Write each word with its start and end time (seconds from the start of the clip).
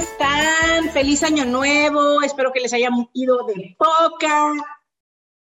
Están? 0.00 0.90
Feliz 0.90 1.22
año 1.22 1.44
nuevo, 1.44 2.22
espero 2.22 2.52
que 2.52 2.60
les 2.60 2.72
haya 2.72 2.88
ido 3.12 3.44
de 3.44 3.76
poca. 3.78 4.52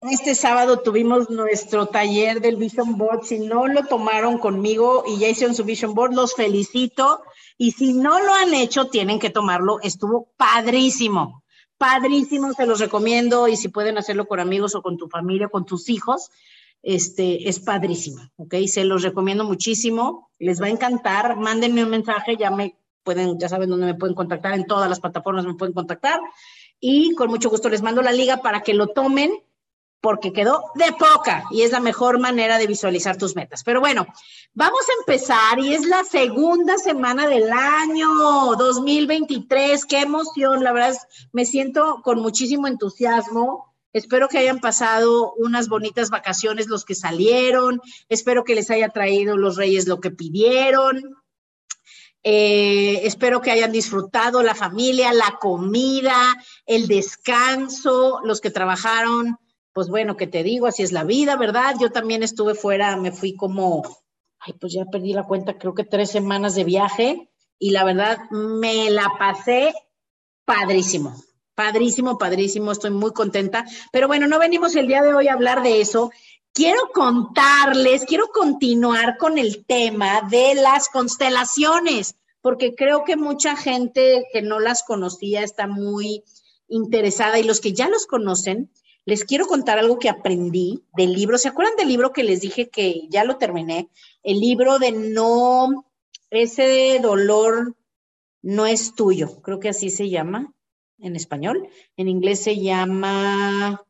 Este 0.02 0.34
sábado 0.34 0.80
tuvimos 0.80 1.30
nuestro 1.30 1.86
taller 1.86 2.40
del 2.40 2.56
Vision 2.56 2.98
Board. 2.98 3.24
Si 3.24 3.38
no 3.38 3.66
lo 3.66 3.84
tomaron 3.86 4.38
conmigo 4.38 5.04
y 5.06 5.18
ya 5.18 5.28
hicieron 5.28 5.54
su 5.54 5.64
Vision 5.64 5.94
Board, 5.94 6.14
los 6.14 6.34
felicito. 6.34 7.22
Y 7.56 7.72
si 7.72 7.94
no 7.94 8.20
lo 8.20 8.34
han 8.34 8.52
hecho, 8.52 8.88
tienen 8.88 9.18
que 9.18 9.30
tomarlo. 9.30 9.78
Estuvo 9.80 10.32
padrísimo, 10.36 11.44
padrísimo, 11.78 12.52
se 12.52 12.66
los 12.66 12.80
recomiendo. 12.80 13.48
Y 13.48 13.56
si 13.56 13.68
pueden 13.68 13.96
hacerlo 13.96 14.26
con 14.26 14.40
amigos 14.40 14.74
o 14.74 14.82
con 14.82 14.98
tu 14.98 15.08
familia, 15.08 15.48
con 15.48 15.64
tus 15.64 15.88
hijos, 15.88 16.30
este, 16.82 17.48
es 17.48 17.60
padrísimo, 17.60 18.22
¿ok? 18.36 18.54
Se 18.66 18.84
los 18.84 19.02
recomiendo 19.02 19.44
muchísimo, 19.44 20.30
les 20.38 20.60
va 20.60 20.66
a 20.66 20.70
encantar, 20.70 21.36
mándenme 21.36 21.84
un 21.84 21.90
mensaje, 21.90 22.36
ya 22.36 22.50
me 22.50 22.81
pueden, 23.02 23.38
ya 23.38 23.48
saben 23.48 23.70
dónde 23.70 23.86
me 23.86 23.94
pueden 23.94 24.14
contactar, 24.14 24.54
en 24.54 24.66
todas 24.66 24.88
las 24.88 25.00
plataformas 25.00 25.44
me 25.44 25.54
pueden 25.54 25.74
contactar 25.74 26.20
y 26.80 27.14
con 27.14 27.30
mucho 27.30 27.48
gusto 27.48 27.68
les 27.68 27.82
mando 27.82 28.02
la 28.02 28.12
liga 28.12 28.38
para 28.38 28.62
que 28.62 28.74
lo 28.74 28.88
tomen 28.88 29.32
porque 30.02 30.32
quedó 30.32 30.64
de 30.74 30.92
poca 30.92 31.44
y 31.52 31.62
es 31.62 31.70
la 31.70 31.78
mejor 31.78 32.18
manera 32.18 32.58
de 32.58 32.66
visualizar 32.66 33.16
tus 33.16 33.36
metas. 33.36 33.62
Pero 33.62 33.78
bueno, 33.78 34.04
vamos 34.52 34.80
a 34.80 35.00
empezar 35.00 35.60
y 35.60 35.74
es 35.74 35.86
la 35.86 36.02
segunda 36.02 36.76
semana 36.76 37.28
del 37.28 37.50
año 37.52 38.10
2023. 38.58 39.86
Qué 39.86 40.00
emoción, 40.00 40.64
la 40.64 40.72
verdad 40.72 40.90
es, 40.90 41.28
me 41.32 41.46
siento 41.46 42.00
con 42.02 42.18
muchísimo 42.20 42.66
entusiasmo. 42.66 43.72
Espero 43.92 44.26
que 44.26 44.38
hayan 44.38 44.58
pasado 44.58 45.34
unas 45.34 45.68
bonitas 45.68 46.10
vacaciones 46.10 46.66
los 46.66 46.84
que 46.84 46.96
salieron. 46.96 47.80
Espero 48.08 48.42
que 48.42 48.56
les 48.56 48.70
haya 48.70 48.88
traído 48.88 49.36
los 49.36 49.56
reyes 49.56 49.86
lo 49.86 50.00
que 50.00 50.10
pidieron. 50.10 51.21
Eh, 52.24 53.00
espero 53.04 53.40
que 53.40 53.50
hayan 53.50 53.72
disfrutado 53.72 54.42
la 54.42 54.54
familia, 54.54 55.12
la 55.12 55.38
comida, 55.40 56.16
el 56.66 56.86
descanso, 56.86 58.20
los 58.24 58.40
que 58.40 58.50
trabajaron, 58.50 59.38
pues 59.72 59.88
bueno, 59.88 60.16
que 60.16 60.26
te 60.26 60.42
digo, 60.42 60.66
así 60.66 60.82
es 60.82 60.92
la 60.92 61.04
vida, 61.04 61.36
¿verdad? 61.36 61.74
Yo 61.80 61.90
también 61.90 62.22
estuve 62.22 62.54
fuera, 62.54 62.96
me 62.96 63.10
fui 63.10 63.34
como, 63.34 63.82
ay, 64.38 64.52
pues 64.60 64.72
ya 64.72 64.84
perdí 64.84 65.12
la 65.14 65.24
cuenta, 65.24 65.58
creo 65.58 65.74
que 65.74 65.84
tres 65.84 66.10
semanas 66.10 66.54
de 66.54 66.64
viaje 66.64 67.30
y 67.58 67.70
la 67.70 67.84
verdad 67.84 68.18
me 68.30 68.90
la 68.90 69.12
pasé 69.18 69.74
padrísimo, 70.44 71.16
padrísimo, 71.54 72.18
padrísimo, 72.18 72.72
estoy 72.72 72.90
muy 72.90 73.12
contenta. 73.12 73.64
Pero 73.92 74.06
bueno, 74.08 74.26
no 74.26 74.38
venimos 74.38 74.76
el 74.76 74.86
día 74.86 75.02
de 75.02 75.14
hoy 75.14 75.28
a 75.28 75.32
hablar 75.32 75.62
de 75.62 75.80
eso 75.80 76.10
quiero 76.52 76.90
contarles, 76.92 78.04
quiero 78.04 78.28
continuar 78.28 79.16
con 79.16 79.38
el 79.38 79.64
tema 79.64 80.22
de 80.30 80.54
las 80.54 80.88
constelaciones, 80.88 82.16
porque 82.40 82.74
creo 82.74 83.04
que 83.04 83.16
mucha 83.16 83.56
gente 83.56 84.26
que 84.32 84.42
no 84.42 84.60
las 84.60 84.82
conocía 84.82 85.42
está 85.42 85.66
muy 85.66 86.24
interesada 86.68 87.38
y 87.38 87.44
los 87.44 87.60
que 87.60 87.72
ya 87.72 87.88
los 87.88 88.06
conocen, 88.06 88.70
les 89.04 89.24
quiero 89.24 89.46
contar 89.46 89.78
algo 89.78 89.98
que 89.98 90.08
aprendí 90.08 90.84
del 90.96 91.12
libro. 91.12 91.38
¿Se 91.38 91.48
acuerdan 91.48 91.76
del 91.76 91.88
libro 91.88 92.12
que 92.12 92.22
les 92.22 92.40
dije 92.40 92.68
que 92.68 93.08
ya 93.08 93.24
lo 93.24 93.36
terminé? 93.36 93.88
El 94.22 94.40
libro 94.40 94.78
de 94.78 94.92
no, 94.92 95.86
ese 96.30 96.98
dolor 97.00 97.76
no 98.42 98.66
es 98.66 98.94
tuyo, 98.94 99.40
creo 99.42 99.60
que 99.60 99.68
así 99.68 99.90
se 99.90 100.08
llama 100.08 100.52
en 100.98 101.16
español. 101.16 101.68
En 101.96 102.08
inglés 102.08 102.40
se 102.40 102.60
llama 102.60 103.84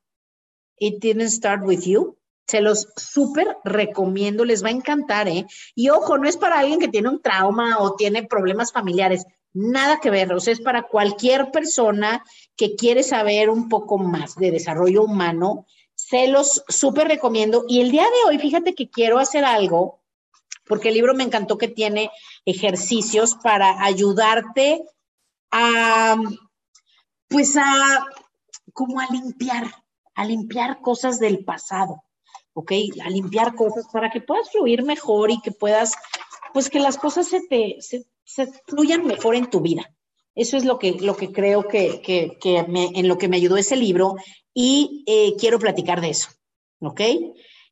It 0.78 0.98
Didn't 1.00 1.30
Start 1.30 1.62
With 1.64 1.80
You. 1.80 2.16
Se 2.46 2.60
los 2.60 2.88
súper 2.96 3.56
recomiendo, 3.64 4.44
les 4.44 4.64
va 4.64 4.68
a 4.68 4.72
encantar, 4.72 5.28
¿eh? 5.28 5.46
Y 5.74 5.90
ojo, 5.90 6.18
no 6.18 6.28
es 6.28 6.36
para 6.36 6.58
alguien 6.58 6.80
que 6.80 6.88
tiene 6.88 7.08
un 7.08 7.22
trauma 7.22 7.78
o 7.78 7.94
tiene 7.94 8.24
problemas 8.24 8.72
familiares, 8.72 9.24
nada 9.54 10.00
que 10.00 10.10
ver, 10.10 10.32
o 10.32 10.40
sea, 10.40 10.52
es 10.52 10.60
para 10.60 10.82
cualquier 10.82 11.50
persona 11.50 12.24
que 12.56 12.74
quiere 12.74 13.02
saber 13.02 13.50
un 13.50 13.68
poco 13.68 13.98
más 13.98 14.34
de 14.36 14.50
desarrollo 14.50 15.04
humano, 15.04 15.66
se 15.94 16.28
los 16.28 16.64
súper 16.68 17.08
recomiendo. 17.08 17.64
Y 17.68 17.80
el 17.80 17.90
día 17.90 18.04
de 18.04 18.28
hoy, 18.28 18.38
fíjate 18.38 18.74
que 18.74 18.90
quiero 18.90 19.18
hacer 19.18 19.44
algo, 19.44 20.00
porque 20.66 20.88
el 20.88 20.94
libro 20.94 21.14
me 21.14 21.24
encantó 21.24 21.58
que 21.58 21.68
tiene 21.68 22.10
ejercicios 22.44 23.36
para 23.42 23.84
ayudarte 23.84 24.84
a, 25.50 26.16
pues 27.28 27.56
a, 27.56 28.06
como 28.72 29.00
a 29.00 29.06
limpiar, 29.10 29.70
a 30.14 30.24
limpiar 30.24 30.80
cosas 30.80 31.18
del 31.18 31.44
pasado. 31.44 32.02
¿Ok? 32.54 32.72
A 33.04 33.10
limpiar 33.10 33.54
cosas 33.54 33.86
para 33.92 34.10
que 34.10 34.20
puedas 34.20 34.50
fluir 34.50 34.82
mejor 34.82 35.30
y 35.30 35.40
que 35.40 35.52
puedas, 35.52 35.92
pues 36.52 36.70
que 36.70 36.80
las 36.80 36.98
cosas 36.98 37.28
se 37.28 37.40
te, 37.48 37.76
se, 37.80 38.04
fluyan 38.66 39.06
mejor 39.06 39.34
en 39.34 39.50
tu 39.50 39.60
vida. 39.60 39.94
Eso 40.34 40.56
es 40.56 40.64
lo 40.64 40.78
que, 40.78 40.92
lo 40.92 41.16
que 41.16 41.30
creo 41.30 41.68
que, 41.68 42.00
que, 42.02 42.64
me, 42.68 42.90
en 42.94 43.08
lo 43.08 43.18
que 43.18 43.28
me 43.28 43.36
ayudó 43.36 43.56
ese 43.56 43.76
libro 43.76 44.16
y 44.54 45.04
eh, 45.06 45.34
quiero 45.38 45.58
platicar 45.58 46.00
de 46.00 46.10
eso, 46.10 46.30
¿ok? 46.80 47.00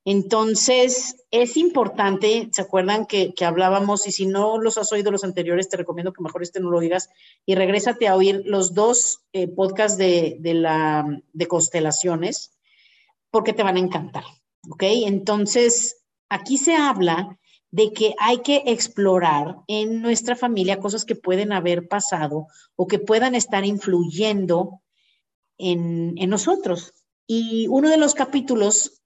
Entonces, 0.05 1.27
es 1.31 1.57
importante, 1.59 2.49
¿se 2.53 2.63
acuerdan 2.63 3.05
que, 3.05 3.35
que, 3.35 3.45
hablábamos? 3.45 4.07
Y 4.07 4.13
si 4.13 4.27
no 4.27 4.59
los 4.59 4.79
has 4.79 4.91
oído 4.93 5.11
los 5.11 5.25
anteriores, 5.25 5.69
te 5.69 5.77
recomiendo 5.77 6.13
que 6.13 6.23
mejor 6.23 6.43
este 6.43 6.59
no 6.59 6.71
lo 6.71 6.79
oigas 6.79 7.11
y 7.45 7.55
regrésate 7.55 8.09
a 8.09 8.17
oír 8.17 8.43
los 8.47 8.73
dos 8.73 9.21
eh, 9.35 9.47
podcasts 9.47 9.99
de, 9.99 10.39
de, 10.41 10.55
la, 10.55 11.05
de 11.33 11.47
constelaciones, 11.47 12.57
porque 13.31 13.53
te 13.53 13.63
van 13.63 13.77
a 13.77 13.81
encantar. 13.81 14.25
¿Ok? 14.69 14.83
Entonces, 15.07 16.05
aquí 16.29 16.59
se 16.59 16.75
habla 16.75 17.39
de 17.71 17.93
que 17.93 18.15
hay 18.19 18.39
que 18.39 18.63
explorar 18.67 19.57
en 19.69 20.03
nuestra 20.03 20.35
familia 20.35 20.81
cosas 20.81 21.05
que 21.05 21.15
pueden 21.15 21.53
haber 21.53 21.87
pasado 21.89 22.49
o 22.77 22.87
que 22.87 22.99
puedan 22.99 23.35
estar 23.35 23.65
influyendo 23.65 24.83
en, 25.57 26.15
nosotros. 26.29 26.95
Y 27.27 27.69
uno 27.69 27.91
de 27.91 27.97
los 27.97 28.15
capítulos, 28.15 29.03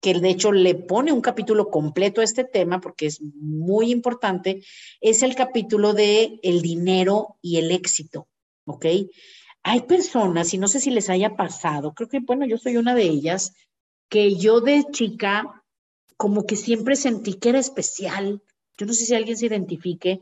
que 0.00 0.14
de 0.14 0.30
hecho 0.30 0.52
le 0.52 0.76
pone 0.76 1.10
un 1.10 1.20
capítulo 1.20 1.68
completo 1.68 2.20
a 2.20 2.24
este 2.24 2.44
tema 2.44 2.80
porque 2.80 3.06
es 3.06 3.20
muy 3.20 3.90
importante, 3.90 4.62
es 5.00 5.22
el 5.22 5.34
capítulo 5.34 5.94
de 5.94 6.38
el 6.42 6.62
dinero 6.62 7.38
y 7.42 7.56
el 7.56 7.72
éxito, 7.72 8.28
¿ok? 8.66 8.86
Hay 9.64 9.82
personas, 9.82 10.54
y 10.54 10.58
no 10.58 10.68
sé 10.68 10.78
si 10.78 10.90
les 10.90 11.10
haya 11.10 11.34
pasado, 11.34 11.92
creo 11.92 12.08
que, 12.08 12.20
bueno, 12.20 12.46
yo 12.46 12.56
soy 12.56 12.76
una 12.76 12.94
de 12.94 13.02
ellas, 13.02 13.52
que 14.08 14.36
yo 14.36 14.60
de 14.60 14.84
chica 14.90 15.58
como 16.16 16.44
que 16.44 16.56
siempre 16.56 16.96
sentí 16.96 17.34
que 17.34 17.50
era 17.50 17.58
especial. 17.58 18.42
Yo 18.76 18.86
no 18.86 18.92
sé 18.92 19.06
si 19.06 19.14
alguien 19.14 19.36
se 19.36 19.46
identifique, 19.46 20.20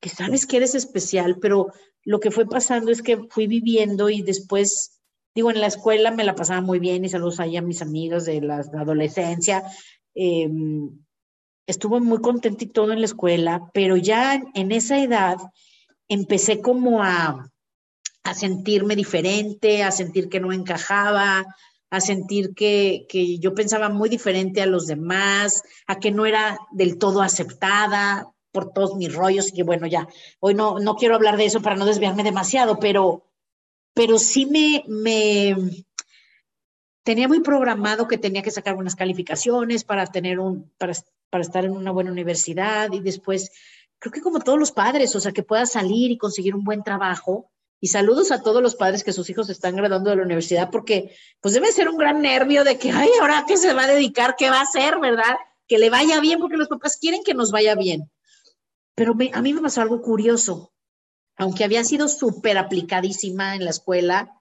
que 0.00 0.08
sabes 0.08 0.46
que 0.46 0.58
eres 0.58 0.74
especial, 0.74 1.38
pero 1.40 1.72
lo 2.04 2.20
que 2.20 2.30
fue 2.30 2.46
pasando 2.46 2.90
es 2.90 3.02
que 3.02 3.16
fui 3.30 3.46
viviendo 3.46 4.10
y 4.10 4.22
después, 4.22 5.00
digo, 5.34 5.50
en 5.50 5.60
la 5.60 5.66
escuela 5.66 6.10
me 6.10 6.24
la 6.24 6.34
pasaba 6.34 6.60
muy 6.60 6.78
bien 6.78 7.04
y 7.04 7.08
saludos 7.08 7.40
ahí 7.40 7.56
a 7.56 7.62
mis 7.62 7.82
amigos 7.82 8.26
de 8.26 8.40
la, 8.42 8.58
adolescencia. 8.58 9.62
Em, 10.14 10.90
estuve 11.66 12.00
muy 12.00 12.18
contenta 12.20 12.64
y 12.64 12.68
todo 12.68 12.92
en 12.92 13.00
la 13.00 13.06
escuela, 13.06 13.70
pero 13.72 13.96
ya 13.96 14.42
en 14.54 14.72
esa 14.72 15.02
edad 15.02 15.38
empecé 16.08 16.60
como 16.60 17.02
a, 17.02 17.50
a 18.22 18.34
sentirme 18.34 18.96
diferente, 18.96 19.82
a 19.82 19.90
sentir 19.90 20.28
que 20.28 20.40
no 20.40 20.52
encajaba, 20.52 21.46
a 21.90 22.00
sentir 22.00 22.54
que, 22.54 23.06
yo 23.40 23.54
pensaba 23.54 23.88
muy 23.88 24.08
diferente 24.08 24.60
a 24.60 24.66
los 24.66 24.86
demás, 24.86 25.62
a 25.86 25.98
que 25.98 26.10
no 26.10 26.26
era 26.26 26.58
del 26.70 26.98
todo 26.98 27.22
aceptada 27.22 28.30
por 28.52 28.72
todos 28.72 28.96
mis 28.96 29.14
rollos 29.14 29.48
y 29.48 29.52
que 29.52 29.62
bueno, 29.62 29.86
ya, 29.86 30.08
hoy 30.40 30.54
no, 30.54 30.78
no 30.78 30.96
quiero 30.96 31.14
hablar 31.14 31.36
de 31.36 31.46
eso 31.46 31.62
para 31.62 31.76
no 31.76 31.84
desviarme 31.84 32.22
demasiado, 32.22 32.78
pero, 32.78 33.26
pero 33.94 34.18
sí 34.18 34.46
me, 34.46 34.84
me 34.86 35.54
tenía 37.02 37.28
muy 37.28 37.40
programado 37.40 38.08
que 38.08 38.18
tenía 38.18 38.42
que 38.42 38.50
sacar 38.50 38.74
buenas 38.74 38.96
calificaciones 38.96 39.84
para 39.84 40.06
tener 40.06 40.40
un, 40.40 40.70
para, 40.78 40.92
para 41.30 41.42
estar 41.42 41.64
en 41.64 41.72
una 41.72 41.90
buena 41.90 42.12
universidad 42.12 42.92
y 42.92 43.00
después, 43.00 43.50
creo 43.98 44.12
que 44.12 44.20
como 44.20 44.40
todos 44.40 44.58
los 44.58 44.72
padres, 44.72 45.14
o 45.14 45.20
sea, 45.20 45.32
que 45.32 45.42
pueda 45.42 45.66
salir 45.66 46.10
y 46.10 46.18
conseguir 46.18 46.54
un 46.54 46.64
buen 46.64 46.82
trabajo, 46.82 47.50
y 47.80 47.88
saludos 47.88 48.32
a 48.32 48.42
todos 48.42 48.62
los 48.62 48.74
padres 48.74 49.04
que 49.04 49.12
sus 49.12 49.30
hijos 49.30 49.48
están 49.50 49.76
graduando 49.76 50.10
de 50.10 50.16
la 50.16 50.22
universidad, 50.22 50.70
porque 50.70 51.14
pues 51.40 51.54
debe 51.54 51.70
ser 51.72 51.88
un 51.88 51.96
gran 51.96 52.20
nervio 52.20 52.64
de 52.64 52.78
que, 52.78 52.90
ay, 52.90 53.08
ahora 53.20 53.44
qué 53.46 53.56
se 53.56 53.72
va 53.72 53.84
a 53.84 53.88
dedicar, 53.88 54.34
qué 54.36 54.50
va 54.50 54.58
a 54.58 54.62
hacer, 54.62 54.98
¿verdad? 54.98 55.36
Que 55.66 55.78
le 55.78 55.90
vaya 55.90 56.20
bien, 56.20 56.40
porque 56.40 56.56
los 56.56 56.68
papás 56.68 56.96
quieren 57.00 57.22
que 57.24 57.34
nos 57.34 57.52
vaya 57.52 57.74
bien. 57.74 58.10
Pero 58.94 59.14
a 59.32 59.42
mí 59.42 59.52
me 59.52 59.60
pasó 59.60 59.80
algo 59.80 60.02
curioso. 60.02 60.72
aunque 61.40 61.62
había 61.62 61.84
sido 61.84 62.08
súper 62.08 62.58
aplicadísima 62.58 63.54
en 63.54 63.64
la 63.64 63.70
escuela, 63.70 64.38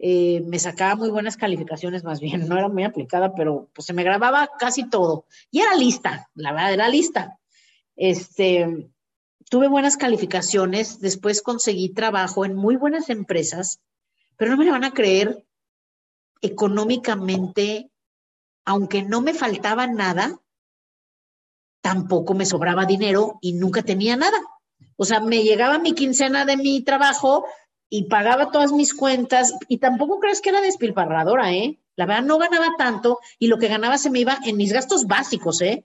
eh, 0.00 0.42
me 0.46 0.58
sacaba 0.58 0.96
muy 0.96 1.10
buenas 1.10 1.36
calificaciones 1.36 2.02
más 2.02 2.18
bien, 2.20 2.48
no 2.48 2.58
era 2.58 2.68
muy 2.68 2.82
aplicada, 2.82 3.34
pero 3.34 3.68
pues 3.72 3.86
se 3.86 3.92
me 3.92 4.02
grababa 4.02 4.50
casi 4.58 4.88
todo. 4.90 5.26
Y 5.52 5.60
era 5.60 5.76
lista, 5.76 6.28
la 6.34 6.52
verdad, 6.52 6.72
era 6.72 6.88
lista. 6.88 7.38
Este, 7.94 8.90
tuve 9.50 9.66
buenas 9.68 9.96
calificaciones, 9.96 11.00
después 11.00 11.42
conseguí 11.42 11.88
trabajo 11.92 12.44
en 12.44 12.54
muy 12.54 12.76
buenas 12.76 13.10
empresas, 13.10 13.80
pero 14.36 14.52
no 14.52 14.56
me 14.56 14.64
lo 14.64 14.70
van 14.70 14.84
a 14.84 14.92
creer, 14.92 15.44
económicamente, 16.40 17.90
aunque 18.64 19.02
no 19.02 19.20
me 19.20 19.34
faltaba 19.34 19.88
nada, 19.88 20.40
tampoco 21.82 22.32
me 22.34 22.46
sobraba 22.46 22.86
dinero 22.86 23.38
y 23.42 23.54
nunca 23.54 23.82
tenía 23.82 24.16
nada. 24.16 24.38
O 24.96 25.04
sea, 25.04 25.18
me 25.18 25.42
llegaba 25.42 25.80
mi 25.80 25.94
quincena 25.94 26.44
de 26.44 26.56
mi 26.56 26.82
trabajo 26.82 27.44
y 27.88 28.04
pagaba 28.04 28.52
todas 28.52 28.70
mis 28.70 28.94
cuentas 28.94 29.52
y 29.66 29.78
tampoco 29.78 30.20
crees 30.20 30.40
que 30.40 30.50
era 30.50 30.60
despilfarradora, 30.60 31.52
¿eh? 31.52 31.80
La 31.96 32.06
verdad 32.06 32.22
no 32.22 32.38
ganaba 32.38 32.76
tanto 32.78 33.18
y 33.38 33.48
lo 33.48 33.58
que 33.58 33.66
ganaba 33.66 33.98
se 33.98 34.10
me 34.10 34.20
iba 34.20 34.38
en 34.44 34.56
mis 34.56 34.72
gastos 34.72 35.08
básicos, 35.08 35.60
¿eh? 35.60 35.84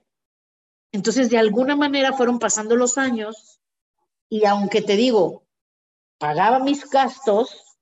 Entonces, 0.92 1.30
de 1.30 1.40
alguna 1.40 1.76
manera 1.76 2.14
fueron 2.14 2.40
pasando 2.40 2.76
los 2.76 2.98
años 2.98 3.55
y 4.30 4.46
aunque 4.46 4.82
te 4.82 4.96
digo, 4.96 5.46
pagaba 6.18 6.60
mis 6.60 6.90
gastos, 6.90 7.78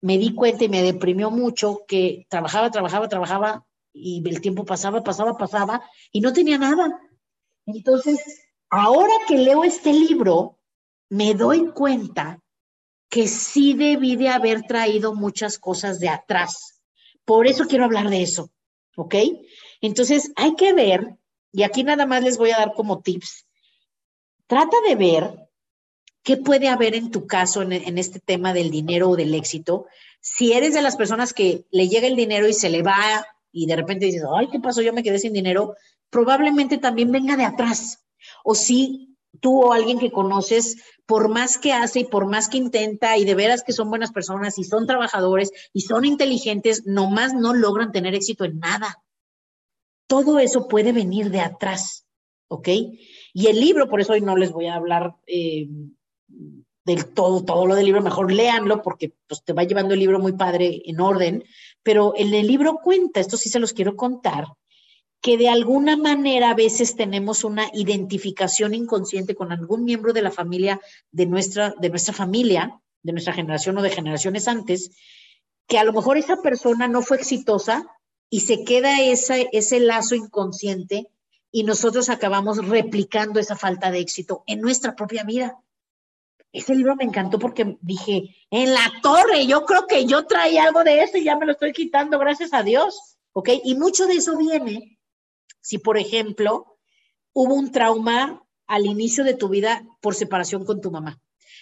me 0.00 0.18
di 0.18 0.34
cuenta 0.34 0.64
y 0.64 0.68
me 0.68 0.82
deprimió 0.82 1.30
mucho 1.30 1.84
que 1.86 2.26
trabajaba, 2.28 2.70
trabajaba, 2.70 3.08
trabajaba 3.08 3.66
y 3.92 4.26
el 4.28 4.40
tiempo 4.40 4.64
pasaba, 4.64 5.02
pasaba, 5.02 5.36
pasaba 5.36 5.82
y 6.10 6.20
no 6.20 6.32
tenía 6.32 6.58
nada. 6.58 7.00
Entonces, 7.66 8.20
ahora 8.68 9.12
que 9.28 9.38
leo 9.38 9.64
este 9.64 9.92
libro, 9.92 10.58
me 11.08 11.34
doy 11.34 11.70
cuenta 11.72 12.40
que 13.08 13.28
sí 13.28 13.74
debí 13.74 14.16
de 14.16 14.30
haber 14.30 14.62
traído 14.62 15.14
muchas 15.14 15.58
cosas 15.58 16.00
de 16.00 16.08
atrás. 16.08 16.82
Por 17.24 17.46
eso 17.46 17.66
quiero 17.66 17.84
hablar 17.84 18.08
de 18.08 18.22
eso, 18.22 18.50
¿ok? 18.96 19.14
Entonces, 19.80 20.32
hay 20.34 20.56
que 20.56 20.72
ver, 20.72 21.16
y 21.52 21.62
aquí 21.62 21.84
nada 21.84 22.06
más 22.06 22.22
les 22.22 22.38
voy 22.38 22.50
a 22.50 22.56
dar 22.56 22.72
como 22.72 23.02
tips, 23.02 23.46
trata 24.46 24.76
de 24.88 24.94
ver 24.94 25.48
qué 26.22 26.36
puede 26.36 26.68
haber 26.68 26.94
en 26.94 27.10
tu 27.10 27.26
caso 27.26 27.62
en, 27.62 27.98
este 27.98 28.20
tema 28.20 28.52
del 28.52 28.70
dinero 28.70 29.10
o 29.10 29.16
del 29.16 29.34
éxito. 29.34 29.86
Si 30.20 30.52
eres 30.52 30.74
de 30.74 30.82
las 30.82 30.96
personas 30.96 31.32
que 31.32 31.64
le 31.70 31.88
llega 31.88 32.06
el 32.06 32.16
dinero 32.16 32.48
y 32.48 32.52
se 32.52 32.70
le 32.70 32.82
va 32.82 33.26
y 33.50 33.66
de 33.66 33.76
repente 33.76 34.06
dices, 34.06 34.22
ay, 34.34 34.48
¿qué 34.50 34.60
pasó? 34.60 34.82
Yo 34.82 34.92
me 34.92 35.02
quedé 35.02 35.18
sin 35.18 35.32
dinero, 35.32 35.74
probablemente 36.10 36.78
también 36.78 37.10
venga 37.10 37.36
de 37.36 37.44
atrás. 37.44 38.04
O 38.44 38.54
si 38.54 39.16
tú 39.40 39.62
o 39.62 39.72
alguien 39.72 39.98
que 39.98 40.12
conoces, 40.12 40.76
por 41.06 41.28
más 41.28 41.58
que 41.58 41.72
hace 41.72 42.00
y 42.00 42.04
por 42.04 42.26
más 42.26 42.48
que 42.48 42.58
intenta 42.58 43.18
y 43.18 43.24
de 43.24 43.34
veras 43.34 43.62
que 43.62 43.72
son 43.72 43.90
buenas 43.90 44.12
personas 44.12 44.58
y 44.58 44.64
son 44.64 44.86
trabajadores 44.86 45.50
y 45.72 45.82
son 45.82 46.04
inteligentes, 46.04 46.86
nomás 46.86 47.34
no 47.34 47.52
logran 47.52 47.92
tener 47.92 48.14
éxito 48.14 48.44
en 48.44 48.58
nada. 48.60 49.02
Todo 50.06 50.38
eso 50.38 50.68
puede 50.68 50.92
venir 50.92 51.30
de 51.30 51.40
atrás, 51.40 52.06
¿ok? 52.48 52.68
Y 53.32 53.46
el 53.46 53.60
libro, 53.60 53.88
por 53.88 54.00
eso 54.00 54.12
hoy 54.12 54.20
no 54.20 54.36
les 54.36 54.52
voy 54.52 54.66
a 54.66 54.74
hablar 54.74 55.16
eh, 55.26 55.68
del 56.84 57.06
todo, 57.06 57.44
todo 57.44 57.66
lo 57.66 57.74
del 57.74 57.86
libro, 57.86 58.02
mejor 58.02 58.32
léanlo 58.32 58.82
porque 58.82 59.14
pues, 59.26 59.42
te 59.44 59.52
va 59.52 59.64
llevando 59.64 59.94
el 59.94 60.00
libro 60.00 60.18
muy 60.18 60.32
padre 60.32 60.82
en 60.84 61.00
orden, 61.00 61.44
pero 61.82 62.14
en 62.16 62.34
el 62.34 62.46
libro 62.46 62.80
cuenta, 62.82 63.20
esto 63.20 63.36
sí 63.36 63.48
se 63.48 63.60
los 63.60 63.72
quiero 63.72 63.96
contar, 63.96 64.46
que 65.20 65.38
de 65.38 65.48
alguna 65.48 65.96
manera 65.96 66.50
a 66.50 66.54
veces 66.54 66.96
tenemos 66.96 67.44
una 67.44 67.68
identificación 67.72 68.74
inconsciente 68.74 69.36
con 69.36 69.52
algún 69.52 69.84
miembro 69.84 70.12
de 70.12 70.22
la 70.22 70.32
familia, 70.32 70.80
de 71.12 71.26
nuestra, 71.26 71.74
de 71.80 71.90
nuestra 71.90 72.12
familia, 72.12 72.80
de 73.02 73.12
nuestra 73.12 73.32
generación 73.32 73.78
o 73.78 73.82
de 73.82 73.90
generaciones 73.90 74.48
antes, 74.48 74.90
que 75.68 75.78
a 75.78 75.84
lo 75.84 75.92
mejor 75.92 76.16
esa 76.16 76.42
persona 76.42 76.88
no 76.88 77.02
fue 77.02 77.18
exitosa 77.18 77.86
y 78.28 78.40
se 78.40 78.64
queda 78.64 79.00
ese, 79.00 79.48
ese 79.52 79.78
lazo 79.78 80.16
inconsciente 80.16 81.08
y 81.52 81.64
nosotros 81.64 82.08
acabamos 82.08 82.66
replicando 82.66 83.38
esa 83.38 83.56
falta 83.56 83.90
de 83.90 84.00
éxito 84.00 84.42
en 84.46 84.60
nuestra 84.60 84.96
propia 84.96 85.22
vida. 85.22 85.58
Ese 86.50 86.74
libro 86.74 86.96
me 86.96 87.04
encantó 87.04 87.38
porque 87.38 87.76
dije, 87.80 88.34
en 88.50 88.72
la 88.72 88.92
torre, 89.02 89.46
yo 89.46 89.64
creo 89.64 89.86
que 89.86 90.06
yo 90.06 90.26
traía 90.26 90.64
algo 90.64 90.82
de 90.82 91.02
eso 91.02 91.18
y 91.18 91.24
ya 91.24 91.36
me 91.36 91.46
lo 91.46 91.52
estoy 91.52 91.72
quitando, 91.72 92.18
gracias 92.18 92.52
a 92.52 92.62
Dios. 92.62 93.18
¿Ok? 93.34 93.48
Y 93.64 93.74
mucho 93.76 94.06
de 94.06 94.14
eso 94.14 94.36
viene 94.36 94.98
si, 95.62 95.78
por 95.78 95.96
ejemplo, 95.96 96.76
hubo 97.32 97.54
un 97.54 97.70
trauma 97.70 98.42
al 98.66 98.86
inicio 98.86 99.24
de 99.24 99.34
tu 99.34 99.48
vida 99.48 99.82
por 100.00 100.14
separación 100.14 100.64
con 100.64 100.80
tu 100.80 100.90
mamá, 100.90 101.20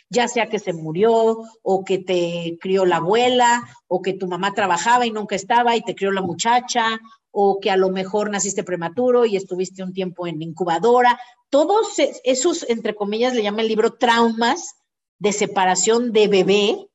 ya 0.08 0.26
sea 0.26 0.48
que 0.48 0.58
se 0.58 0.72
murió 0.72 1.42
o 1.62 1.84
que 1.84 1.98
te 1.98 2.58
crió 2.60 2.86
la 2.86 2.96
abuela 2.96 3.62
o 3.86 4.02
que 4.02 4.14
tu 4.14 4.26
mamá 4.26 4.52
trabajaba 4.52 5.06
y 5.06 5.10
nunca 5.10 5.36
estaba 5.36 5.76
y 5.76 5.82
te 5.82 5.94
crió 5.94 6.10
la 6.10 6.22
muchacha 6.22 6.98
o 7.30 7.60
que 7.60 7.70
a 7.70 7.76
lo 7.76 7.90
mejor 7.90 8.30
naciste 8.30 8.64
prematuro 8.64 9.24
y 9.24 9.36
estuviste 9.36 9.82
un 9.82 9.92
tiempo 9.92 10.26
en 10.26 10.42
incubadora. 10.42 11.20
Todos 11.48 11.94
esos, 12.24 12.68
entre 12.68 12.94
comillas, 12.94 13.34
le 13.34 13.42
llama 13.42 13.62
el 13.62 13.68
libro 13.68 13.94
traumas 13.94 14.74
de 15.18 15.32
separación 15.32 16.12
de 16.12 16.28
bebé, 16.28 16.88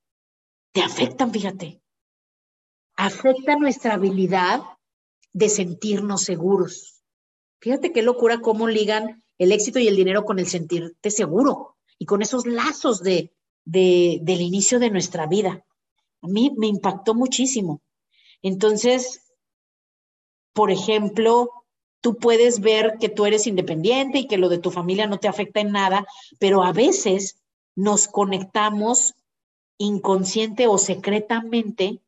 te 0.72 0.82
afectan, 0.82 1.32
fíjate. 1.32 1.82
Afecta 2.98 3.56
nuestra 3.56 3.94
habilidad 3.94 4.62
de 5.32 5.50
sentirnos 5.50 6.24
seguros. 6.24 7.04
Fíjate 7.60 7.92
qué 7.92 8.02
locura 8.02 8.40
cómo 8.40 8.68
ligan 8.68 9.24
el 9.38 9.52
éxito 9.52 9.80
y 9.80 9.88
el 9.88 9.96
dinero 9.96 10.24
con 10.24 10.40
el 10.40 10.48
sentirte 10.48 11.12
seguro 11.12 11.78
y 11.98 12.06
con 12.06 12.22
esos 12.22 12.46
lazos 12.46 13.02
de, 13.02 13.34
del 13.66 14.42
inicio 14.42 14.80
de 14.80 14.90
nuestra 14.90 15.28
vida. 15.28 15.66
A 16.22 16.28
mí 16.28 16.54
me 16.58 16.68
impactó 16.68 17.14
muchísimo. 17.14 17.82
Entonces, 18.42 19.25
por 20.56 20.72
ejemplo, 20.72 21.52
tú 22.00 22.16
puedes 22.16 22.62
ver 22.62 22.96
que 22.98 23.10
tú 23.10 23.26
eres 23.26 23.46
independiente 23.46 24.20
y 24.20 24.28
que 24.28 24.38
lo 24.38 24.48
de 24.48 24.58
tu 24.58 24.72
familia 24.72 25.06
no 25.06 25.20
te 25.20 25.28
afecta 25.28 25.60
en 25.60 25.74
nada, 25.74 26.08
pero 26.40 26.64
a 26.64 26.72
veces 26.72 27.44
nos 27.76 28.08
conectamos 28.08 29.16
inconsciente 29.78 30.68
o 30.68 30.78
secretamente 30.78 32.00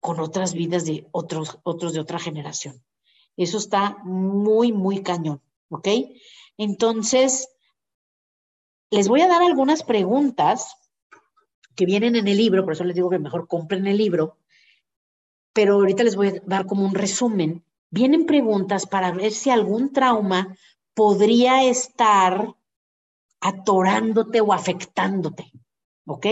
con 0.00 0.18
otras 0.18 0.54
vidas 0.54 0.86
de 0.86 1.06
otros, 1.12 1.60
otros 1.62 1.92
de 1.92 2.00
otra 2.00 2.18
generación. 2.18 2.82
Eso 3.36 3.58
está 3.58 3.98
muy, 4.02 4.72
muy 4.72 5.04
cañón, 5.04 5.40
¿ok? 5.68 5.86
Entonces, 6.58 7.48
les 8.90 9.06
voy 9.06 9.20
a 9.20 9.28
dar 9.28 9.42
algunas 9.42 9.84
preguntas 9.84 10.74
que 11.76 11.86
vienen 11.86 12.16
en 12.16 12.26
el 12.26 12.38
libro, 12.38 12.64
por 12.64 12.72
eso 12.72 12.82
les 12.82 12.96
digo 12.96 13.08
que 13.08 13.20
mejor 13.20 13.46
compren 13.46 13.86
el 13.86 13.98
libro, 13.98 14.36
pero 15.56 15.76
ahorita 15.76 16.04
les 16.04 16.16
voy 16.16 16.28
a 16.28 16.42
dar 16.44 16.66
como 16.66 16.84
un 16.84 16.94
resumen. 16.94 17.64
Vienen 17.90 18.26
preguntas 18.26 18.84
para 18.84 19.10
ver 19.10 19.32
si 19.32 19.48
algún 19.48 19.90
trauma 19.90 20.54
podría 20.92 21.64
estar 21.64 22.54
atorándote 23.40 24.42
o 24.42 24.52
afectándote. 24.52 25.50
¿Ok? 26.04 26.26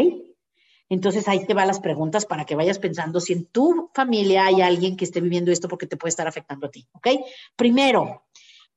Entonces 0.90 1.26
ahí 1.26 1.46
te 1.46 1.54
van 1.54 1.68
las 1.68 1.80
preguntas 1.80 2.26
para 2.26 2.44
que 2.44 2.54
vayas 2.54 2.78
pensando 2.78 3.18
si 3.18 3.32
en 3.32 3.46
tu 3.46 3.90
familia 3.94 4.44
hay 4.44 4.60
alguien 4.60 4.94
que 4.94 5.06
esté 5.06 5.22
viviendo 5.22 5.50
esto 5.50 5.68
porque 5.68 5.86
te 5.86 5.96
puede 5.96 6.10
estar 6.10 6.28
afectando 6.28 6.66
a 6.66 6.70
ti. 6.70 6.86
¿Ok? 6.92 7.08
Primero, 7.56 8.26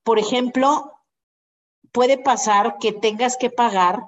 por 0.01 0.18
ejemplo, 0.18 0.94
puede 1.92 2.18
pasar 2.18 2.77
que 2.80 2.94
tengas 2.94 3.36
que 3.36 3.50
pagar 3.50 4.01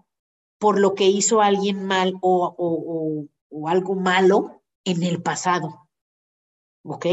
por 0.57 0.79
lo 0.79 0.95
que 0.95 1.07
hizo 1.07 1.41
alguien 1.41 1.83
mal 1.83 2.13
o, 2.21 3.27
o 3.49 3.67
algo 3.67 3.95
malo 3.95 4.61
en 4.85 5.03
el 5.03 5.21
pasado. 5.21 5.88
¿Ok? 6.83 7.05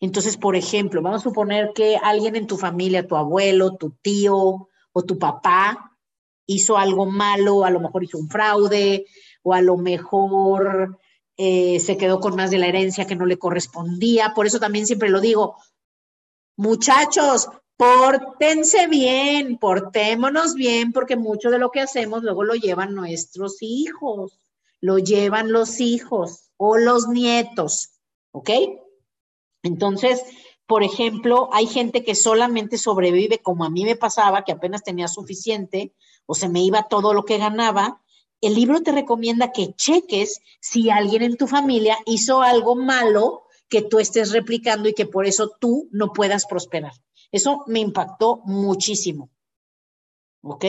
Entonces, 0.00 0.36
por 0.36 0.56
ejemplo, 0.56 1.02
vamos 1.02 1.20
a 1.20 1.24
suponer 1.24 1.72
que 1.74 1.96
alguien 1.96 2.36
en 2.36 2.46
tu 2.46 2.56
familia, 2.56 3.06
tu 3.06 3.16
abuelo, 3.16 3.76
tu 3.76 3.90
tío 4.02 4.68
o 4.92 5.02
tu 5.02 5.18
papá, 5.18 5.96
hizo 6.46 6.76
algo 6.76 7.06
malo, 7.06 7.64
a 7.64 7.70
lo 7.70 7.80
mejor 7.80 8.02
hizo 8.02 8.18
un 8.18 8.28
fraude, 8.28 9.04
o 9.42 9.54
a 9.54 9.60
lo 9.60 9.76
mejor 9.76 10.98
eh, 11.36 11.78
se 11.80 11.96
quedó 11.96 12.18
con 12.18 12.34
más 12.34 12.50
de 12.50 12.58
la 12.58 12.66
herencia 12.66 13.06
que 13.06 13.14
no 13.14 13.26
le 13.26 13.38
correspondía. 13.38 14.32
Por 14.34 14.46
eso 14.46 14.58
también 14.58 14.86
siempre 14.86 15.10
lo 15.10 15.20
digo, 15.20 15.56
muchachos, 16.56 17.48
pórtense 17.76 18.88
bien, 18.88 19.58
portémonos 19.58 20.54
bien, 20.54 20.92
porque 20.92 21.16
mucho 21.16 21.50
de 21.50 21.58
lo 21.58 21.70
que 21.70 21.80
hacemos 21.80 22.22
luego 22.22 22.44
lo 22.44 22.54
llevan 22.54 22.94
nuestros 22.94 23.58
hijos, 23.60 24.38
lo 24.80 24.98
llevan 24.98 25.52
los 25.52 25.80
hijos 25.80 26.50
o 26.56 26.76
los 26.78 27.08
nietos, 27.08 28.00
¿ok? 28.32 28.50
Entonces, 29.62 30.22
por 30.66 30.82
ejemplo, 30.82 31.48
hay 31.52 31.66
gente 31.66 32.04
que 32.04 32.14
solamente 32.14 32.78
sobrevive, 32.78 33.38
como 33.38 33.64
a 33.64 33.70
mí 33.70 33.84
me 33.84 33.96
pasaba, 33.96 34.44
que 34.44 34.52
apenas 34.52 34.82
tenía 34.82 35.08
suficiente, 35.08 35.94
o 36.26 36.34
se 36.34 36.48
me 36.48 36.62
iba 36.62 36.88
todo 36.88 37.12
lo 37.12 37.24
que 37.24 37.38
ganaba, 37.38 38.02
el 38.40 38.54
libro 38.54 38.80
te 38.82 38.92
recomienda 38.92 39.52
que 39.52 39.74
cheques 39.74 40.40
si 40.60 40.88
alguien 40.88 41.22
en 41.22 41.36
tu 41.36 41.46
familia 41.46 41.98
hizo 42.06 42.40
algo 42.40 42.74
malo 42.74 43.42
que 43.68 43.82
tú 43.82 43.98
estés 43.98 44.32
replicando 44.32 44.88
y 44.88 44.94
que 44.94 45.06
por 45.06 45.26
eso 45.26 45.50
tú 45.60 45.88
no 45.92 46.12
puedas 46.12 46.46
prosperar. 46.46 46.92
Eso 47.32 47.64
me 47.66 47.80
impactó 47.80 48.40
muchísimo. 48.44 49.30
¿Ok? 50.42 50.64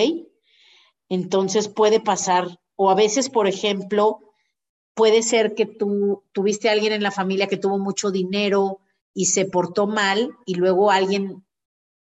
Entonces 1.10 1.67
puede 1.67 2.00
pasar, 2.00 2.60
o 2.75 2.89
a 2.89 2.95
veces, 2.95 3.29
por 3.29 3.48
ejemplo, 3.48 4.19
puede 4.93 5.24
ser 5.24 5.55
que 5.55 5.65
tú 5.65 6.24
tuviste 6.31 6.69
a 6.69 6.74
alguien 6.74 6.93
en 6.93 7.03
la 7.03 7.12
familia 7.12 7.48
que 7.48 7.57
tuvo 7.57 7.79
mucho 7.79 8.12
dinero 8.12 8.80
y 9.13 9.25
se 9.25 9.46
portó 9.46 9.88
mal 9.88 10.32
y 10.46 10.56
luego 10.56 10.91
alguien 10.91 11.46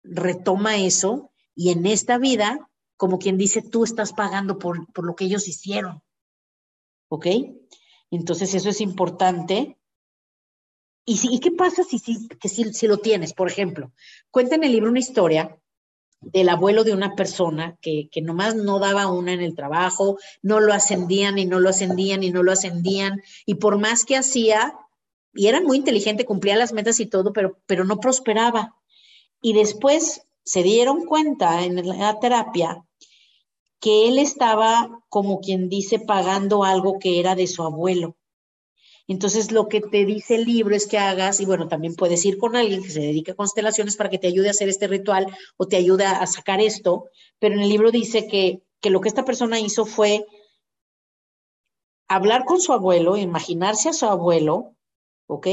retoma 0.03 0.77
eso 0.77 1.31
y 1.55 1.71
en 1.71 1.85
esta 1.85 2.17
vida, 2.17 2.69
como 2.95 3.19
quien 3.19 3.37
dice, 3.37 3.61
tú 3.61 3.83
estás 3.83 4.13
pagando 4.13 4.59
por, 4.59 4.87
lo 5.03 5.15
que 5.15 5.25
ellos 5.25 5.47
hicieron. 5.47 6.01
¿Ok? 7.09 7.27
Entonces 8.11 8.53
eso 8.53 8.69
es 8.69 8.81
importante. 8.81 9.77
¿Y, 11.05 11.17
si, 11.17 11.27
¿y 11.33 11.39
qué 11.39 11.51
pasa 11.51 11.83
si, 11.83 11.99
si, 11.99 12.27
que 12.27 12.47
si, 12.47 12.87
lo 12.87 12.99
tienes? 12.99 13.33
Por 13.33 13.49
ejemplo, 13.49 13.91
cuenta 14.31 14.55
en 14.55 14.63
el 14.63 14.71
libro 14.71 14.89
una 14.89 14.99
historia 14.99 15.59
del 16.21 16.49
abuelo 16.49 16.83
de 16.83 16.93
una 16.93 17.15
persona 17.15 17.77
que, 17.81 18.09
que 18.11 18.21
nomás 18.21 18.55
no 18.55 18.79
daba 18.79 19.07
una 19.07 19.33
en 19.33 19.41
el 19.41 19.55
trabajo, 19.55 20.17
no 20.41 20.59
lo 20.59 20.73
ascendían 20.73 21.37
y 21.39 21.45
no 21.45 21.59
lo 21.59 21.69
ascendían 21.69 22.23
y 22.23 22.31
no 22.31 22.43
lo 22.43 22.51
ascendían, 22.51 23.21
y 23.45 23.55
por 23.55 23.77
más 23.79 24.05
que 24.05 24.17
hacía, 24.17 24.77
y 25.33 25.47
era 25.47 25.61
muy 25.61 25.77
inteligente, 25.77 26.25
cumplía 26.25 26.55
las 26.55 26.73
metas 26.73 26.99
y 26.99 27.05
todo, 27.05 27.33
pero, 27.33 27.59
pero 27.65 27.85
no 27.85 27.99
prosperaba. 27.99 28.75
Y 29.41 29.53
después 29.53 30.27
se 30.43 30.63
dieron 30.63 31.05
cuenta 31.05 31.63
en 31.63 31.85
la 31.85 32.19
terapia 32.19 32.83
que 33.79 34.07
él 34.07 34.19
estaba, 34.19 35.03
como 35.09 35.39
quien 35.39 35.69
dice, 35.69 35.99
pagando 35.99 36.63
algo 36.63 36.99
que 36.99 37.19
era 37.19 37.35
de 37.35 37.47
su 37.47 37.63
abuelo. 37.63 38.17
Entonces, 39.07 39.51
lo 39.51 39.67
que 39.67 39.81
te 39.81 40.05
dice 40.05 40.35
el 40.35 40.45
libro 40.45 40.75
es 40.75 40.85
que 40.85 40.97
hagas, 40.97 41.39
y 41.39 41.45
bueno, 41.45 41.67
también 41.67 41.95
puedes 41.95 42.23
ir 42.25 42.37
con 42.37 42.55
alguien 42.55 42.83
que 42.83 42.91
se 42.91 42.99
dedique 42.99 43.31
a 43.31 43.35
constelaciones 43.35 43.95
para 43.95 44.09
que 44.09 44.19
te 44.19 44.27
ayude 44.27 44.49
a 44.49 44.51
hacer 44.51 44.69
este 44.69 44.87
ritual 44.87 45.25
o 45.57 45.67
te 45.67 45.77
ayude 45.77 46.05
a 46.05 46.25
sacar 46.27 46.61
esto, 46.61 47.05
pero 47.39 47.55
en 47.55 47.61
el 47.61 47.69
libro 47.69 47.89
dice 47.89 48.27
que, 48.27 48.61
que 48.79 48.91
lo 48.91 49.01
que 49.01 49.09
esta 49.09 49.25
persona 49.25 49.59
hizo 49.59 49.85
fue 49.85 50.27
hablar 52.07 52.45
con 52.45 52.59
su 52.59 52.73
abuelo, 52.73 53.17
imaginarse 53.17 53.89
a 53.89 53.93
su 53.93 54.05
abuelo, 54.05 54.75
¿ok? 55.29 55.47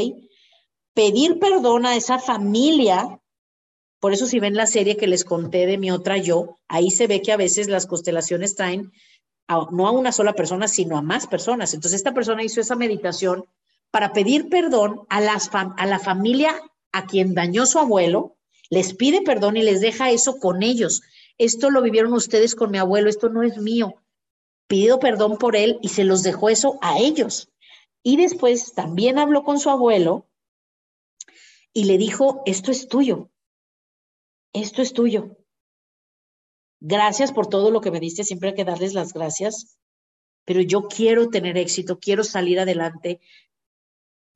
Pedir 0.94 1.38
perdón 1.38 1.86
a 1.86 1.96
esa 1.96 2.18
familia. 2.18 3.20
Por 4.00 4.12
eso 4.12 4.26
si 4.26 4.40
ven 4.40 4.56
la 4.56 4.66
serie 4.66 4.96
que 4.96 5.06
les 5.06 5.24
conté 5.24 5.66
de 5.66 5.78
mi 5.78 5.90
otra 5.90 6.16
yo, 6.16 6.56
ahí 6.66 6.90
se 6.90 7.06
ve 7.06 7.22
que 7.22 7.32
a 7.32 7.36
veces 7.36 7.68
las 7.68 7.86
constelaciones 7.86 8.56
traen 8.56 8.92
no 9.70 9.86
a 9.86 9.92
una 9.92 10.12
sola 10.12 10.32
persona, 10.32 10.66
sino 10.66 10.96
a 10.96 11.02
más 11.02 11.26
personas. 11.26 11.74
Entonces 11.74 11.98
esta 11.98 12.14
persona 12.14 12.42
hizo 12.42 12.60
esa 12.60 12.74
meditación 12.74 13.44
para 13.90 14.12
pedir 14.12 14.48
perdón 14.48 15.02
a, 15.08 15.20
las 15.20 15.50
a 15.52 15.86
la 15.86 15.98
familia 15.98 16.54
a 16.92 17.06
quien 17.06 17.34
dañó 17.34 17.66
su 17.66 17.78
abuelo, 17.78 18.36
les 18.70 18.94
pide 18.94 19.22
perdón 19.22 19.56
y 19.56 19.62
les 19.62 19.80
deja 19.80 20.10
eso 20.10 20.38
con 20.38 20.62
ellos. 20.62 21.02
Esto 21.38 21.70
lo 21.70 21.82
vivieron 21.82 22.14
ustedes 22.14 22.54
con 22.54 22.70
mi 22.70 22.78
abuelo, 22.78 23.08
esto 23.08 23.28
no 23.28 23.42
es 23.42 23.58
mío. 23.58 23.94
Pidió 24.66 24.98
perdón 24.98 25.36
por 25.36 25.54
él 25.54 25.78
y 25.82 25.90
se 25.90 26.04
los 26.04 26.22
dejó 26.22 26.48
eso 26.48 26.78
a 26.80 26.98
ellos. 26.98 27.50
Y 28.06 28.16
después 28.16 28.72
también 28.72 29.18
habló 29.18 29.42
con 29.42 29.58
su 29.58 29.68
abuelo 29.68 30.28
y 31.72 31.86
le 31.86 31.98
dijo, 31.98 32.40
esto 32.46 32.70
es 32.70 32.86
tuyo, 32.86 33.32
esto 34.52 34.80
es 34.80 34.92
tuyo. 34.92 35.36
Gracias 36.78 37.32
por 37.32 37.48
todo 37.48 37.72
lo 37.72 37.80
que 37.80 37.90
me 37.90 37.98
diste, 37.98 38.22
siempre 38.22 38.50
hay 38.50 38.54
que 38.54 38.64
darles 38.64 38.94
las 38.94 39.12
gracias, 39.12 39.76
pero 40.44 40.60
yo 40.60 40.86
quiero 40.86 41.30
tener 41.30 41.58
éxito, 41.58 41.98
quiero 41.98 42.22
salir 42.22 42.60
adelante. 42.60 43.18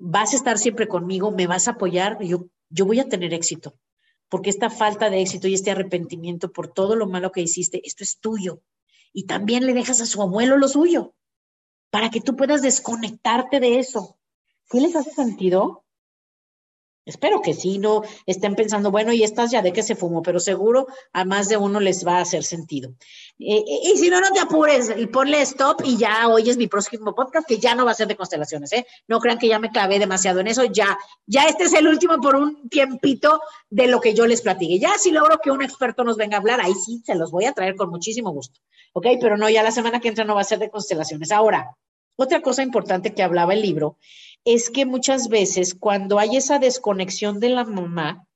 Vas 0.00 0.33
a 0.33 0.37
estar 0.39 0.59
siempre 0.59 0.89
conmigo, 0.89 1.31
me 1.31 1.47
vas 1.47 1.69
a 1.69 1.73
apoyar, 1.73 2.21
yo, 2.25 2.47
yo 2.71 2.87
voy 2.87 2.99
a 2.99 3.09
tener 3.09 3.33
éxito, 3.33 3.79
porque 4.29 4.50
esta 4.50 4.69
falta 4.69 5.11
de 5.11 5.23
éxito 5.23 5.47
y 5.47 5.55
este 5.55 5.71
arrepentimiento 5.71 6.50
por 6.50 6.73
todo 6.73 6.97
lo 6.97 7.07
malo 7.07 7.31
que 7.31 7.43
hiciste, 7.43 7.87
esto 7.87 8.03
es 8.03 8.19
tuyo. 8.19 8.65
Y 9.12 9.27
también 9.27 9.65
le 9.65 9.75
dejas 9.75 10.00
a 10.00 10.07
su 10.07 10.21
abuelo 10.23 10.57
lo 10.57 10.67
suyo, 10.67 11.15
para 11.90 12.11
que 12.11 12.20
tú 12.20 12.37
puedas 12.37 12.62
desconectarte 12.62 13.61
de 13.61 13.78
eso. 13.78 14.16
¿Sí 14.70 14.80
les 14.80 14.94
hace 14.97 15.11
sentido? 15.11 15.85
Espero 17.07 17.40
que 17.40 17.54
sí, 17.54 17.78
no 17.78 18.02
estén 18.26 18.54
pensando, 18.54 18.90
bueno, 18.90 19.12
y 19.12 19.23
estas 19.23 19.50
ya 19.50 19.62
de 19.62 19.73
que 19.73 19.83
se 19.83 19.97
fumó, 19.97 20.23
pero 20.23 20.38
seguro 20.38 20.87
a 21.12 21.25
más 21.25 21.49
de 21.49 21.57
uno 21.57 21.80
les 21.80 22.07
va 22.07 22.19
a 22.19 22.21
hacer 22.21 22.45
sentido. 22.45 22.90
Eh, 23.38 23.57
eh, 23.57 23.92
y 23.95 23.97
si 23.97 24.11
no, 24.11 24.21
no 24.21 24.30
te 24.30 24.40
apures 24.40 24.92
y 24.97 25.07
ponle 25.07 25.40
stop 25.42 25.80
y 25.85 25.97
ya 25.97 26.28
oyes 26.28 26.59
mi 26.59 26.66
próximo 26.66 27.14
podcast 27.14 27.49
que 27.49 27.59
ya 27.59 27.75
no 27.75 27.87
va 27.87 27.92
a 27.92 27.95
ser 27.95 28.07
de 28.07 28.16
constelaciones, 28.16 28.73
¿eh? 28.73 28.87
No 29.09 29.19
crean 29.19 29.38
que 29.38 29.49
ya 29.49 29.59
me 29.59 29.71
clavé 29.71 29.99
demasiado 29.99 30.40
en 30.40 30.49
eso, 30.49 30.64
ya, 30.64 30.99
ya 31.26 31.45
este 31.45 31.64
es 31.64 31.73
el 31.73 31.88
último 31.88 32.19
por 32.21 32.37
un 32.37 32.69
tiempito 32.69 33.40
de 33.71 33.87
lo 33.87 34.00
que 34.00 34.12
yo 34.12 34.26
les 34.26 34.42
platique. 34.42 34.78
Ya 34.78 34.99
si 34.99 35.11
logro 35.11 35.38
que 35.42 35.50
un 35.50 35.62
experto 35.62 36.04
nos 36.04 36.19
venga 36.19 36.37
a 36.37 36.40
hablar, 36.40 36.61
ahí 36.61 36.75
sí 36.75 37.02
se 37.04 37.14
los 37.14 37.30
voy 37.30 37.47
a 37.47 37.52
traer 37.52 37.76
con 37.76 37.88
muchísimo 37.88 38.30
gusto, 38.30 38.61
¿ok? 38.92 39.07
Pero 39.21 39.38
no, 39.38 39.49
ya 39.49 39.62
la 39.62 39.73
semana 39.73 40.00
que 40.00 40.09
entra 40.09 40.25
no 40.25 40.35
va 40.35 40.42
a 40.42 40.45
ser 40.45 40.59
de 40.59 40.71
constelaciones. 40.71 41.33
Ahora, 41.33 41.76
otra 42.16 42.42
cosa 42.42 42.62
importante 42.62 43.14
que 43.14 43.23
hablaba 43.23 43.54
el 43.54 43.62
libro 43.62 43.97
es 44.44 44.70
que 44.70 44.87
muchas 44.87 45.28
veces 45.28 45.75
cuando 45.75 46.18
hay 46.18 46.37
esa 46.37 46.59
desconexión 46.59 47.40
de 47.40 47.50
la 47.50 47.64
mamá, 47.64 48.26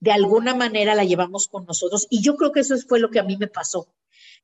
de 0.00 0.12
alguna 0.12 0.54
manera 0.54 0.94
la 0.94 1.04
llevamos 1.04 1.48
con 1.48 1.64
nosotros. 1.64 2.06
Y 2.10 2.22
yo 2.22 2.36
creo 2.36 2.52
que 2.52 2.60
eso 2.60 2.76
fue 2.88 2.98
lo 2.98 3.10
que 3.10 3.20
a 3.20 3.24
mí 3.24 3.36
me 3.36 3.46
pasó. 3.46 3.86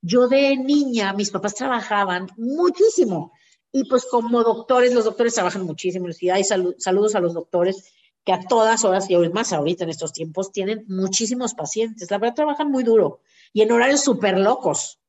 Yo 0.00 0.28
de 0.28 0.56
niña, 0.56 1.12
mis 1.12 1.30
papás 1.30 1.54
trabajaban 1.54 2.28
muchísimo. 2.36 3.32
Y 3.72 3.84
pues 3.84 4.06
como 4.06 4.42
doctores, 4.44 4.94
los 4.94 5.04
doctores 5.04 5.34
trabajan 5.34 5.62
muchísimo. 5.64 6.06
Y 6.20 6.30
hay 6.30 6.44
saludos 6.44 7.14
a 7.14 7.20
los 7.20 7.34
doctores 7.34 7.92
que 8.24 8.32
a 8.32 8.40
todas 8.40 8.84
horas, 8.84 9.10
y 9.10 9.16
más 9.30 9.52
ahorita 9.52 9.84
en 9.84 9.90
estos 9.90 10.12
tiempos, 10.12 10.52
tienen 10.52 10.84
muchísimos 10.86 11.54
pacientes. 11.54 12.10
La 12.10 12.18
verdad, 12.18 12.36
trabajan 12.36 12.70
muy 12.70 12.84
duro 12.84 13.20
y 13.52 13.62
en 13.62 13.72
horarios 13.72 14.02
súper 14.02 14.38
locos. 14.38 15.00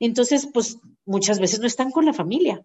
Entonces, 0.00 0.48
pues 0.54 0.78
muchas 1.04 1.38
veces 1.38 1.60
no 1.60 1.66
están 1.66 1.90
con 1.90 2.06
la 2.06 2.12
familia. 2.12 2.64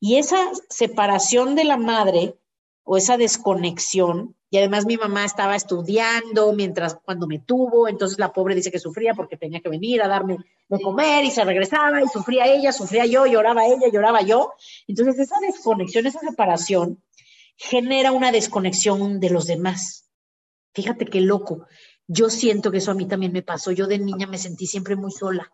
Y 0.00 0.16
esa 0.16 0.50
separación 0.70 1.54
de 1.54 1.64
la 1.64 1.76
madre 1.76 2.34
o 2.82 2.96
esa 2.96 3.18
desconexión, 3.18 4.34
y 4.48 4.58
además 4.58 4.86
mi 4.86 4.96
mamá 4.96 5.24
estaba 5.24 5.54
estudiando 5.54 6.52
mientras 6.54 6.96
cuando 7.04 7.28
me 7.28 7.38
tuvo, 7.38 7.86
entonces 7.86 8.18
la 8.18 8.32
pobre 8.32 8.54
dice 8.54 8.72
que 8.72 8.80
sufría 8.80 9.14
porque 9.14 9.36
tenía 9.36 9.60
que 9.60 9.68
venir 9.68 10.02
a 10.02 10.08
darme 10.08 10.38
de 10.68 10.80
comer 10.80 11.24
y 11.24 11.30
se 11.30 11.44
regresaba 11.44 12.02
y 12.02 12.08
sufría 12.08 12.46
ella, 12.46 12.72
sufría 12.72 13.06
yo, 13.06 13.26
lloraba 13.26 13.66
ella, 13.66 13.88
lloraba 13.92 14.22
yo. 14.22 14.54
Entonces 14.88 15.18
esa 15.20 15.38
desconexión, 15.40 16.06
esa 16.06 16.18
separación 16.20 17.02
genera 17.56 18.10
una 18.10 18.32
desconexión 18.32 19.20
de 19.20 19.30
los 19.30 19.46
demás. 19.46 20.08
Fíjate 20.72 21.04
qué 21.04 21.20
loco. 21.20 21.66
Yo 22.08 22.30
siento 22.30 22.72
que 22.72 22.78
eso 22.78 22.90
a 22.90 22.94
mí 22.94 23.06
también 23.06 23.32
me 23.32 23.42
pasó. 23.42 23.70
Yo 23.70 23.86
de 23.86 23.98
niña 23.98 24.26
me 24.26 24.38
sentí 24.38 24.66
siempre 24.66 24.96
muy 24.96 25.12
sola. 25.12 25.52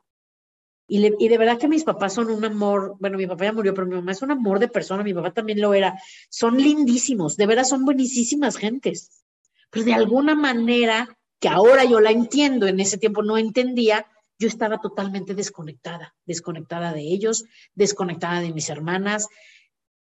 Y, 0.88 1.28
de 1.28 1.38
verdad 1.38 1.58
que 1.58 1.66
mis 1.66 1.82
papás 1.82 2.14
son 2.14 2.30
un 2.30 2.44
amor, 2.44 2.96
bueno, 3.00 3.18
mi 3.18 3.26
papá 3.26 3.46
ya 3.46 3.52
murió, 3.52 3.74
pero 3.74 3.88
mi 3.88 3.96
mamá 3.96 4.12
es 4.12 4.22
un 4.22 4.30
amor 4.30 4.60
de 4.60 4.68
persona, 4.68 5.02
mi 5.02 5.14
papá 5.14 5.32
también 5.32 5.60
lo 5.60 5.74
era. 5.74 5.98
Son 6.28 6.56
lindísimos, 6.56 7.36
de 7.36 7.46
verdad 7.46 7.64
son 7.64 7.84
buenísimas 7.84 8.56
gentes. 8.56 9.24
Pero 9.70 9.84
de 9.84 9.94
alguna 9.94 10.36
manera, 10.36 11.18
que 11.40 11.48
ahora 11.48 11.84
yo 11.84 12.00
la 12.00 12.12
entiendo, 12.12 12.68
en 12.68 12.78
ese 12.78 12.98
tiempo 12.98 13.22
no 13.22 13.36
entendía, 13.36 14.06
yo 14.38 14.46
estaba 14.46 14.78
totalmente 14.78 15.34
desconectada, 15.34 16.14
desconectada 16.24 16.92
de 16.92 17.02
ellos, 17.02 17.44
desconectada 17.74 18.40
de 18.40 18.52
mis 18.52 18.68
hermanas. 18.68 19.28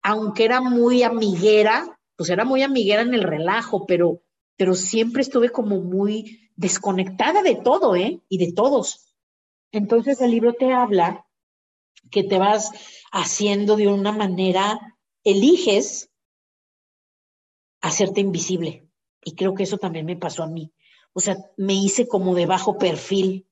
Aunque 0.03 0.45
era 0.45 0.61
muy 0.61 1.03
amiguera, 1.03 2.01
pues 2.17 2.31
era 2.31 2.45
muy 2.45 2.63
amiguera 2.63 3.03
en 3.03 3.15
el 3.15 3.23
relajo, 3.23 3.87
pero, 3.87 4.23
pero 4.57 4.75
siempre 4.75 5.23
estuve 5.23 5.51
como 5.51 5.81
muy 5.81 6.51
desconectada 6.57 7.43
de 7.43 7.57
todo, 7.57 7.95
¿eh? 7.95 8.21
Y 8.29 8.39
de 8.39 8.53
todos. 8.53 9.04
Entonces 9.75 10.21
el 10.21 10.31
libro 10.31 10.53
te 10.53 10.73
habla 10.73 11.27
que 12.11 12.23
te 12.23 12.39
vas 12.39 12.71
haciendo 13.11 13.75
de 13.77 13.89
una 13.89 14.13
manera, 14.13 14.97
eliges 15.25 16.11
hacerte 17.81 18.21
invisible. 18.21 18.89
Y 19.25 19.35
creo 19.35 19.55
que 19.55 19.65
eso 19.65 19.79
también 19.79 20.07
me 20.07 20.17
pasó 20.17 20.45
a 20.45 20.47
mí. 20.47 20.73
O 21.13 21.21
sea, 21.21 21.37
me 21.57 21.75
hice 21.75 22.07
como 22.07 22.37
de 22.37 22.47
bajo 22.47 22.79
perfil. 22.79 23.49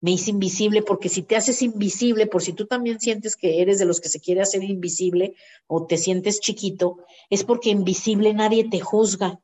Me 0.00 0.12
hice 0.12 0.30
invisible 0.30 0.80
porque 0.80 1.10
si 1.10 1.22
te 1.22 1.36
haces 1.36 1.60
invisible, 1.60 2.26
por 2.26 2.40
si 2.40 2.54
tú 2.54 2.66
también 2.66 2.98
sientes 2.98 3.36
que 3.36 3.60
eres 3.60 3.78
de 3.78 3.84
los 3.84 4.00
que 4.00 4.08
se 4.08 4.20
quiere 4.20 4.40
hacer 4.40 4.64
invisible 4.64 5.34
o 5.66 5.84
te 5.84 5.98
sientes 5.98 6.40
chiquito, 6.40 6.96
es 7.28 7.44
porque 7.44 7.68
invisible 7.68 8.32
nadie 8.32 8.70
te 8.70 8.80
juzga, 8.80 9.38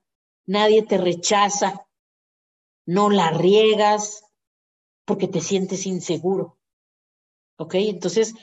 nadie 0.46 0.82
te 0.82 0.96
rechaza, 0.96 1.86
no 2.86 3.10
la 3.10 3.30
riegas, 3.32 4.25
porque 5.06 5.28
te 5.28 5.40
sientes 5.40 5.86
inseguro. 5.86 6.58
¿Ok? 7.56 7.76
Entonces, 7.76 8.34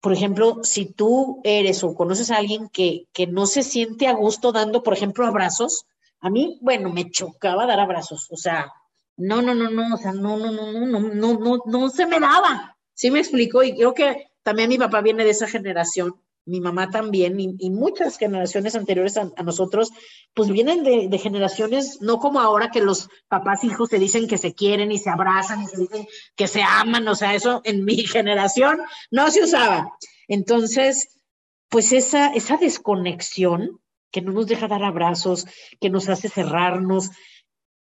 por 0.00 0.12
ejemplo, 0.12 0.58
si 0.64 0.86
tú 0.86 1.40
eres 1.44 1.84
o 1.84 1.94
conoces 1.94 2.32
a 2.32 2.38
alguien 2.38 2.68
que, 2.68 3.06
que 3.12 3.28
no 3.28 3.46
se 3.46 3.62
siente 3.62 4.08
a 4.08 4.14
gusto 4.14 4.50
dando, 4.50 4.82
por 4.82 4.94
ejemplo, 4.94 5.24
abrazos, 5.24 5.86
a 6.20 6.30
mí, 6.30 6.58
bueno, 6.62 6.90
me 6.90 7.10
chocaba 7.10 7.66
dar 7.66 7.78
abrazos. 7.78 8.26
O 8.30 8.36
sea, 8.36 8.72
no, 9.16 9.42
no, 9.42 9.54
no, 9.54 9.70
no, 9.70 9.94
o 9.94 9.98
sea, 9.98 10.12
no, 10.12 10.36
no, 10.36 10.50
no, 10.50 10.72
no, 10.72 10.86
no, 10.86 11.00
no, 11.00 11.38
no, 11.38 11.58
no 11.64 11.88
se 11.90 12.06
me 12.06 12.18
daba. 12.18 12.76
¿Sí 12.94 13.10
me 13.10 13.20
explico? 13.20 13.62
Y 13.62 13.74
creo 13.74 13.94
que 13.94 14.30
también 14.42 14.70
mi 14.70 14.78
papá 14.78 15.00
viene 15.02 15.24
de 15.24 15.30
esa 15.30 15.46
generación 15.46 16.20
mi 16.46 16.60
mamá 16.60 16.90
también, 16.90 17.38
y, 17.38 17.70
muchas 17.70 18.18
generaciones 18.18 18.74
anteriores 18.74 19.16
a, 19.16 19.24
nosotros, 19.42 19.90
pues 20.34 20.48
vienen 20.48 20.82
de, 20.82 21.18
generaciones, 21.18 22.00
no 22.00 22.18
como 22.18 22.40
ahora 22.40 22.70
que 22.70 22.80
los 22.80 23.08
papás 23.28 23.64
hijos 23.64 23.90
se 23.90 23.98
dicen 23.98 24.26
que 24.26 24.38
se 24.38 24.54
quieren 24.54 24.90
y 24.90 24.98
se 24.98 25.10
abrazan 25.10 25.62
y 25.62 25.66
se 25.66 25.76
dicen 25.78 26.06
que 26.36 26.48
se 26.48 26.62
aman, 26.62 27.06
o 27.06 27.14
sea, 27.14 27.34
eso 27.34 27.60
en 27.64 27.84
mi 27.84 27.96
generación 28.06 28.80
no 29.10 29.30
se 29.30 29.44
usaba. 29.44 29.92
Entonces, 30.28 31.20
pues 31.68 31.92
esa, 31.92 32.28
esa 32.34 32.56
desconexión 32.56 33.80
que 34.10 34.22
no 34.22 34.32
nos 34.32 34.46
deja 34.46 34.68
dar 34.68 34.82
abrazos, 34.82 35.46
que 35.80 35.90
nos 35.90 36.08
hace 36.08 36.28
cerrarnos, 36.28 37.10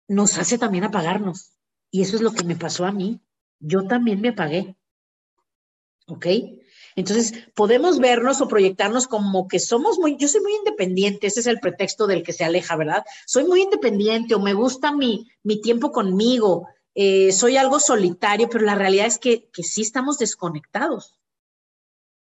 nos 0.09 0.39
hace 0.39 0.59
también 0.59 0.85
apagarnos. 0.85 1.53
Y 1.91 2.03
eso 2.03 2.17
es 2.17 2.23
lo 2.23 2.33
que 2.33 2.45
me 2.45 2.57
pasó 2.57 2.85
a 2.85 2.93
mí. 2.93 3.21
Yo 3.59 3.87
también 3.87 4.21
me 4.21 4.31
apagué. 4.31 4.77
¿Ok? 6.07 6.27
Entonces, 6.97 7.33
podemos 7.55 7.99
vernos 7.99 8.41
o 8.41 8.49
proyectarnos 8.49 9.07
como 9.09 9.49
que 9.49 9.59
somos 9.59 9.99
muy, 9.99 10.17
yo 10.17 10.29
soy 10.29 10.43
muy 10.43 10.55
independiente, 10.55 11.27
ese 11.27 11.41
es 11.41 11.47
el 11.47 11.59
pretexto 11.59 12.07
del 12.07 12.23
que 12.23 12.33
se 12.33 12.45
aleja, 12.45 12.77
¿verdad? 12.77 13.05
Soy 13.27 13.45
muy 13.45 13.63
independiente 13.63 14.35
o 14.35 14.41
me 14.41 14.55
gusta 14.55 14.93
mi, 14.93 15.29
mi 15.43 15.61
tiempo 15.61 15.91
conmigo, 15.91 16.69
eh, 16.95 17.33
soy 17.33 17.57
algo 17.57 17.81
solitario, 17.81 18.49
pero 18.49 18.65
la 18.65 18.77
realidad 18.77 19.07
es 19.07 19.19
que, 19.19 19.49
que 19.53 19.65
sí 19.65 19.83
estamos 19.83 20.19
desconectados. 20.19 21.19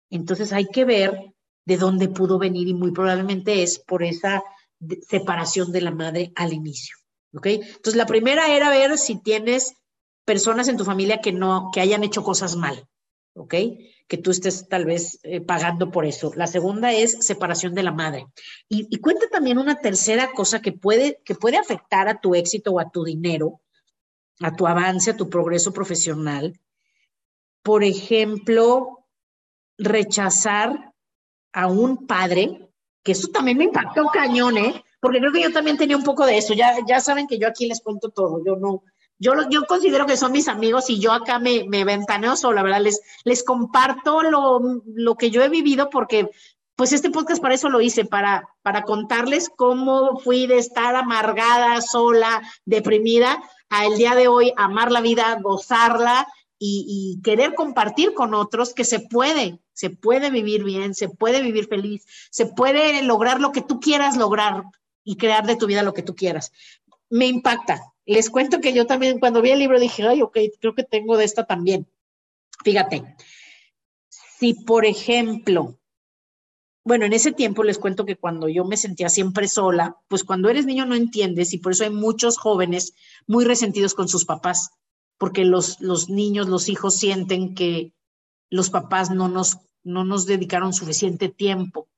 Entonces 0.08 0.52
hay 0.52 0.66
que 0.66 0.84
ver 0.84 1.34
de 1.66 1.76
dónde 1.76 2.08
pudo 2.08 2.38
venir 2.38 2.68
y 2.68 2.74
muy 2.74 2.92
probablemente 2.92 3.62
es 3.62 3.78
por 3.78 4.02
esa 4.02 4.42
separación 5.08 5.72
de 5.72 5.80
la 5.82 5.90
madre 5.90 6.32
al 6.36 6.52
inicio. 6.52 6.96
¿Ok? 7.34 7.46
Entonces 7.46 7.96
la 7.96 8.06
primera 8.06 8.54
era 8.54 8.70
ver 8.70 8.96
si 8.96 9.16
tienes 9.20 9.74
personas 10.24 10.68
en 10.68 10.76
tu 10.76 10.84
familia 10.84 11.20
que 11.20 11.32
no, 11.32 11.70
que 11.72 11.80
hayan 11.80 12.04
hecho 12.04 12.22
cosas 12.22 12.56
mal. 12.56 12.88
¿Ok? 13.36 13.54
que 14.08 14.18
tú 14.18 14.30
estés 14.30 14.68
tal 14.68 14.84
vez 14.84 15.18
eh, 15.24 15.40
pagando 15.40 15.90
por 15.90 16.06
eso. 16.06 16.32
La 16.36 16.46
segunda 16.46 16.92
es 16.92 17.26
separación 17.26 17.74
de 17.74 17.82
la 17.82 17.92
madre. 17.92 18.26
Y, 18.68 18.86
y, 18.90 19.00
cuenta 19.00 19.28
también 19.28 19.58
una 19.58 19.80
tercera 19.80 20.30
cosa 20.32 20.60
que 20.60 20.72
puede, 20.72 21.20
que 21.24 21.34
puede 21.34 21.56
afectar 21.56 22.08
a 22.08 22.20
tu 22.20 22.34
éxito 22.34 22.72
o 22.72 22.80
a 22.80 22.90
tu 22.90 23.04
dinero, 23.04 23.60
a 24.40 24.54
tu 24.54 24.66
avance, 24.66 25.10
a 25.10 25.16
tu 25.16 25.28
progreso 25.28 25.72
profesional. 25.72 26.58
Por 27.62 27.82
ejemplo, 27.82 29.06
rechazar 29.76 30.92
a 31.52 31.66
un 31.66 32.06
padre, 32.06 32.70
que 33.02 33.12
eso 33.12 33.28
también 33.28 33.58
me 33.58 33.64
impactó 33.64 34.06
cañón, 34.12 34.56
¿eh? 34.58 34.84
Porque 35.00 35.18
creo 35.18 35.32
que 35.32 35.42
yo 35.42 35.52
también 35.52 35.76
tenía 35.76 35.96
un 35.96 36.04
poco 36.04 36.26
de 36.26 36.38
eso. 36.38 36.54
Ya, 36.54 36.76
ya 36.86 37.00
saben 37.00 37.26
que 37.26 37.38
yo 37.38 37.48
aquí 37.48 37.66
les 37.66 37.80
cuento 37.80 38.10
todo. 38.10 38.42
Yo 38.44 38.56
no, 38.56 38.82
yo, 39.18 39.32
yo 39.50 39.64
considero 39.66 40.06
que 40.06 40.16
son 40.16 40.32
mis 40.32 40.48
amigos 40.48 40.90
y 40.90 40.98
yo 40.98 41.12
acá 41.12 41.38
me, 41.38 41.64
me 41.68 41.84
ventaneo 41.84 42.36
sola, 42.36 42.62
¿verdad? 42.62 42.82
Les, 43.24 43.44
comparto 43.44 44.22
lo, 44.22 44.60
lo 44.86 45.14
que 45.16 45.30
yo 45.30 45.42
he 45.42 45.48
vivido 45.48 45.88
porque 45.90 46.30
pues 46.76 46.92
este 46.92 47.10
podcast 47.10 47.40
para 47.40 47.54
eso 47.54 47.70
lo 47.70 47.80
hice, 47.80 48.04
para, 48.04 48.48
para 48.62 48.82
contarles 48.82 49.48
cómo 49.48 50.18
fui 50.18 50.46
de 50.46 50.58
estar 50.58 50.94
amargada, 50.94 51.80
sola, 51.80 52.42
deprimida, 52.66 53.42
a 53.70 53.86
el 53.86 53.96
día 53.96 54.14
de 54.14 54.28
hoy 54.28 54.52
amar 54.56 54.92
la 54.92 55.00
vida, 55.00 55.38
gozarla 55.42 56.26
y, 56.58 56.84
y, 56.86 57.22
querer 57.22 57.54
compartir 57.54 58.12
con 58.12 58.34
otros 58.34 58.74
que 58.74 58.84
se 58.84 59.00
puede, 59.00 59.58
se 59.72 59.90
puede 59.90 60.30
vivir 60.30 60.64
bien, 60.64 60.94
se 60.94 61.08
puede 61.08 61.42
vivir 61.42 61.66
feliz, 61.66 62.04
se 62.30 62.46
puede 62.46 63.02
lograr 63.02 63.40
lo 63.40 63.52
que 63.52 63.62
tú 63.62 63.80
quieras 63.80 64.16
lograr 64.16 64.64
y 65.02 65.16
crear 65.16 65.46
de 65.46 65.56
tu 65.56 65.66
vida 65.66 65.82
lo 65.82 65.94
que 65.94 66.02
tú 66.02 66.14
quieras. 66.14 66.52
Me 67.08 67.26
impacta, 67.26 67.80
les 68.06 68.30
cuento 68.30 68.60
que 68.60 68.72
yo 68.72 68.86
también 68.86 69.18
cuando 69.18 69.42
vi 69.42 69.50
el 69.50 69.58
libro 69.58 69.80
dije, 69.80 70.04
ay, 70.04 70.22
ok, 70.22 70.38
creo 70.60 70.74
que 70.74 70.84
tengo 70.84 71.16
de 71.16 71.24
esta 71.24 71.44
también. 71.44 71.86
Fíjate, 72.64 73.16
si 74.08 74.54
por 74.54 74.86
ejemplo, 74.86 75.78
bueno, 76.84 77.04
en 77.04 77.12
ese 77.12 77.32
tiempo 77.32 77.64
les 77.64 77.78
cuento 77.78 78.06
que 78.06 78.16
cuando 78.16 78.48
yo 78.48 78.64
me 78.64 78.76
sentía 78.76 79.08
siempre 79.08 79.48
sola, 79.48 79.96
pues 80.06 80.22
cuando 80.22 80.48
eres 80.48 80.66
niño 80.66 80.86
no 80.86 80.94
entiendes 80.94 81.52
y 81.52 81.58
por 81.58 81.72
eso 81.72 81.82
hay 81.82 81.90
muchos 81.90 82.38
jóvenes 82.38 82.94
muy 83.26 83.44
resentidos 83.44 83.94
con 83.94 84.08
sus 84.08 84.24
papás, 84.24 84.70
porque 85.18 85.44
los, 85.44 85.80
los 85.80 86.08
niños, 86.08 86.48
los 86.48 86.68
hijos 86.68 86.94
sienten 86.94 87.54
que 87.54 87.92
los 88.50 88.70
papás 88.70 89.10
no 89.10 89.28
nos, 89.28 89.58
no 89.82 90.04
nos 90.04 90.26
dedicaron 90.26 90.72
suficiente 90.72 91.28
tiempo 91.28 91.88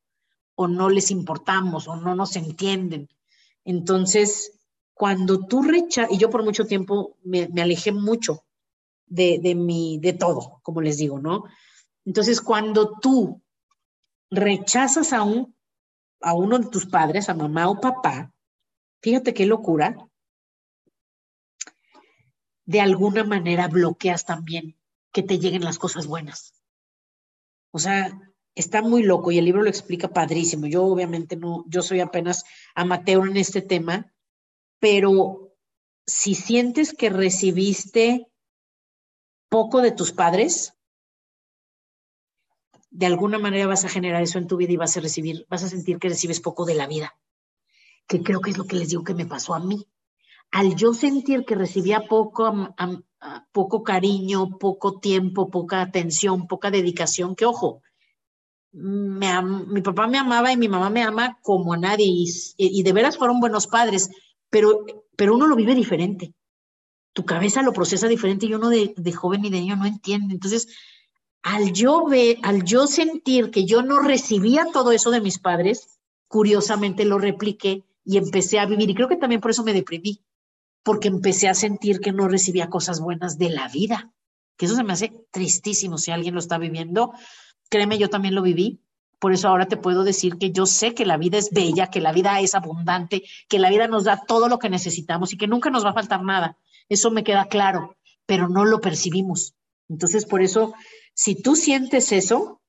o 0.54 0.68
no 0.68 0.88
les 0.88 1.10
importamos 1.10 1.86
o 1.86 1.96
no 1.96 2.14
nos 2.14 2.34
entienden. 2.36 3.10
Entonces, 3.64 4.57
cuando 4.98 5.46
tú 5.46 5.62
rechazas, 5.62 6.10
y 6.12 6.18
yo 6.18 6.28
por 6.28 6.42
mucho 6.42 6.66
tiempo 6.66 7.16
me, 7.22 7.48
alejé 7.62 7.92
mucho 7.92 8.44
de, 9.06 9.38
de, 9.40 9.54
mi, 9.54 10.00
de 10.00 10.12
todo, 10.12 10.58
como 10.64 10.80
les 10.80 10.98
digo, 10.98 11.20
¿no? 11.20 11.44
Entonces, 12.04 12.40
cuando 12.40 12.98
tú 12.98 13.40
rechazas 14.28 15.12
a, 15.12 15.22
un, 15.22 15.54
a 16.20 16.34
uno 16.34 16.58
de 16.58 16.66
tus 16.66 16.86
padres, 16.86 17.28
a 17.28 17.34
mamá 17.34 17.68
o 17.68 17.80
papá, 17.80 18.34
fíjate 19.00 19.34
qué 19.34 19.46
locura, 19.46 19.96
de 22.64 22.80
alguna 22.80 23.22
manera 23.22 23.68
bloqueas 23.68 24.24
también 24.24 24.76
que 25.12 25.22
te 25.22 25.38
lleguen 25.38 25.64
las 25.64 25.78
cosas 25.78 26.08
buenas. 26.08 26.54
O 27.70 27.78
sea, 27.78 28.20
está 28.56 28.82
muy 28.82 29.04
loco 29.04 29.30
y 29.30 29.38
el 29.38 29.44
libro 29.44 29.62
lo 29.62 29.70
explica 29.70 30.08
padrísimo. 30.08 30.66
Yo 30.66 30.84
obviamente 30.84 31.36
no, 31.36 31.64
yo 31.68 31.82
soy 31.82 32.00
apenas 32.00 32.44
amateur 32.74 33.28
en 33.28 33.36
este 33.36 33.62
tema, 33.62 34.12
pero 34.78 35.52
si 36.06 36.34
sientes 36.34 36.94
que 36.94 37.10
recibiste 37.10 38.28
poco 39.48 39.80
de 39.80 39.92
tus 39.92 40.12
padres, 40.12 40.74
de 42.90 43.06
alguna 43.06 43.38
manera 43.38 43.66
vas 43.66 43.84
a 43.84 43.88
generar 43.88 44.22
eso 44.22 44.38
en 44.38 44.46
tu 44.46 44.56
vida 44.56 44.72
y 44.72 44.76
vas 44.76 44.96
a 44.96 45.00
recibir, 45.00 45.46
vas 45.48 45.62
a 45.64 45.68
sentir 45.68 45.98
que 45.98 46.08
recibes 46.08 46.40
poco 46.40 46.64
de 46.64 46.74
la 46.74 46.86
vida, 46.86 47.18
que 48.06 48.22
creo 48.22 48.40
que 48.40 48.50
es 48.50 48.58
lo 48.58 48.64
que 48.64 48.76
les 48.76 48.88
digo 48.88 49.04
que 49.04 49.14
me 49.14 49.26
pasó 49.26 49.54
a 49.54 49.60
mí. 49.60 49.86
Al 50.50 50.74
yo 50.76 50.94
sentir 50.94 51.44
que 51.44 51.54
recibía 51.54 52.06
poco, 52.08 52.74
poco 53.52 53.82
cariño, 53.82 54.58
poco 54.58 54.98
tiempo, 54.98 55.50
poca 55.50 55.82
atención, 55.82 56.46
poca 56.46 56.70
dedicación, 56.70 57.36
que 57.36 57.44
ojo, 57.44 57.82
mi 58.72 59.82
papá 59.82 60.06
me 60.06 60.16
amaba 60.16 60.50
y 60.52 60.56
mi 60.56 60.68
mamá 60.68 60.88
me 60.88 61.02
ama 61.02 61.38
como 61.42 61.74
a 61.74 61.76
nadie 61.76 62.06
y 62.56 62.82
de 62.82 62.92
veras 62.92 63.18
fueron 63.18 63.40
buenos 63.40 63.66
padres, 63.66 64.10
pero, 64.50 64.84
pero 65.16 65.34
uno 65.34 65.46
lo 65.46 65.56
vive 65.56 65.74
diferente. 65.74 66.34
Tu 67.12 67.24
cabeza 67.24 67.62
lo 67.62 67.72
procesa 67.72 68.08
diferente 68.08 68.46
y 68.46 68.54
uno 68.54 68.68
de, 68.68 68.94
de 68.96 69.12
joven 69.12 69.44
y 69.44 69.50
de 69.50 69.60
niño 69.60 69.76
no 69.76 69.86
entiende. 69.86 70.34
Entonces, 70.34 70.68
al 71.42 71.72
yo 71.72 72.06
ver, 72.06 72.38
al 72.42 72.64
yo 72.64 72.86
sentir 72.86 73.50
que 73.50 73.64
yo 73.64 73.82
no 73.82 74.00
recibía 74.00 74.66
todo 74.72 74.92
eso 74.92 75.10
de 75.10 75.20
mis 75.20 75.38
padres, 75.38 75.98
curiosamente 76.28 77.04
lo 77.04 77.18
repliqué 77.18 77.84
y 78.04 78.16
empecé 78.18 78.58
a 78.58 78.66
vivir. 78.66 78.90
Y 78.90 78.94
creo 78.94 79.08
que 79.08 79.16
también 79.16 79.40
por 79.40 79.50
eso 79.50 79.64
me 79.64 79.72
deprimí, 79.72 80.22
porque 80.82 81.08
empecé 81.08 81.48
a 81.48 81.54
sentir 81.54 82.00
que 82.00 82.12
no 82.12 82.28
recibía 82.28 82.70
cosas 82.70 83.00
buenas 83.00 83.38
de 83.38 83.50
la 83.50 83.68
vida. 83.68 84.12
Que 84.56 84.66
eso 84.66 84.74
se 84.74 84.84
me 84.84 84.92
hace 84.92 85.26
tristísimo 85.30 85.98
si 85.98 86.10
alguien 86.10 86.34
lo 86.34 86.40
está 86.40 86.58
viviendo. 86.58 87.12
Créeme, 87.68 87.98
yo 87.98 88.10
también 88.10 88.34
lo 88.34 88.42
viví. 88.42 88.80
Por 89.18 89.32
eso 89.32 89.48
ahora 89.48 89.66
te 89.66 89.76
puedo 89.76 90.04
decir 90.04 90.38
que 90.38 90.52
yo 90.52 90.66
sé 90.66 90.94
que 90.94 91.04
la 91.04 91.16
vida 91.16 91.38
es 91.38 91.50
bella, 91.50 91.90
que 91.90 92.00
la 92.00 92.12
vida 92.12 92.40
es 92.40 92.54
abundante, 92.54 93.24
que 93.48 93.58
la 93.58 93.70
vida 93.70 93.88
nos 93.88 94.04
da 94.04 94.22
todo 94.26 94.48
lo 94.48 94.58
que 94.58 94.70
necesitamos 94.70 95.32
y 95.32 95.36
que 95.36 95.48
nunca 95.48 95.70
nos 95.70 95.84
va 95.84 95.90
a 95.90 95.94
faltar 95.94 96.22
nada. 96.22 96.56
Eso 96.88 97.10
me 97.10 97.24
queda 97.24 97.46
claro, 97.46 97.96
pero 98.26 98.48
no 98.48 98.64
lo 98.64 98.80
percibimos. 98.80 99.54
Entonces, 99.88 100.24
por 100.24 100.42
eso, 100.42 100.74
si 101.14 101.34
tú 101.34 101.56
sientes 101.56 102.12
eso, 102.12 102.60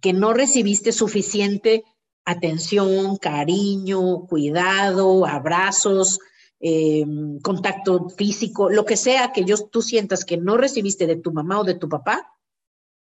que 0.00 0.12
no 0.12 0.32
recibiste 0.32 0.92
suficiente 0.92 1.84
atención, 2.24 3.16
cariño, 3.16 4.26
cuidado, 4.26 5.26
abrazos, 5.26 6.18
em, 6.60 7.38
contacto 7.40 8.10
físico, 8.10 8.68
lo 8.68 8.84
que 8.84 8.96
sea 8.96 9.32
que 9.32 9.44
yo, 9.44 9.56
tú 9.68 9.80
sientas 9.80 10.24
que 10.24 10.36
no 10.36 10.56
recibiste 10.56 11.06
de 11.06 11.16
tu 11.16 11.32
mamá 11.32 11.60
o 11.60 11.64
de 11.64 11.74
tu 11.74 11.88
papá, 11.88 12.34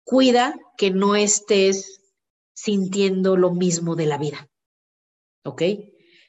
cuida 0.03 0.55
que 0.77 0.91
no 0.91 1.15
estés 1.15 2.02
sintiendo 2.53 3.37
lo 3.37 3.51
mismo 3.51 3.95
de 3.95 4.05
la 4.05 4.17
vida. 4.17 4.49
¿Ok? 5.43 5.61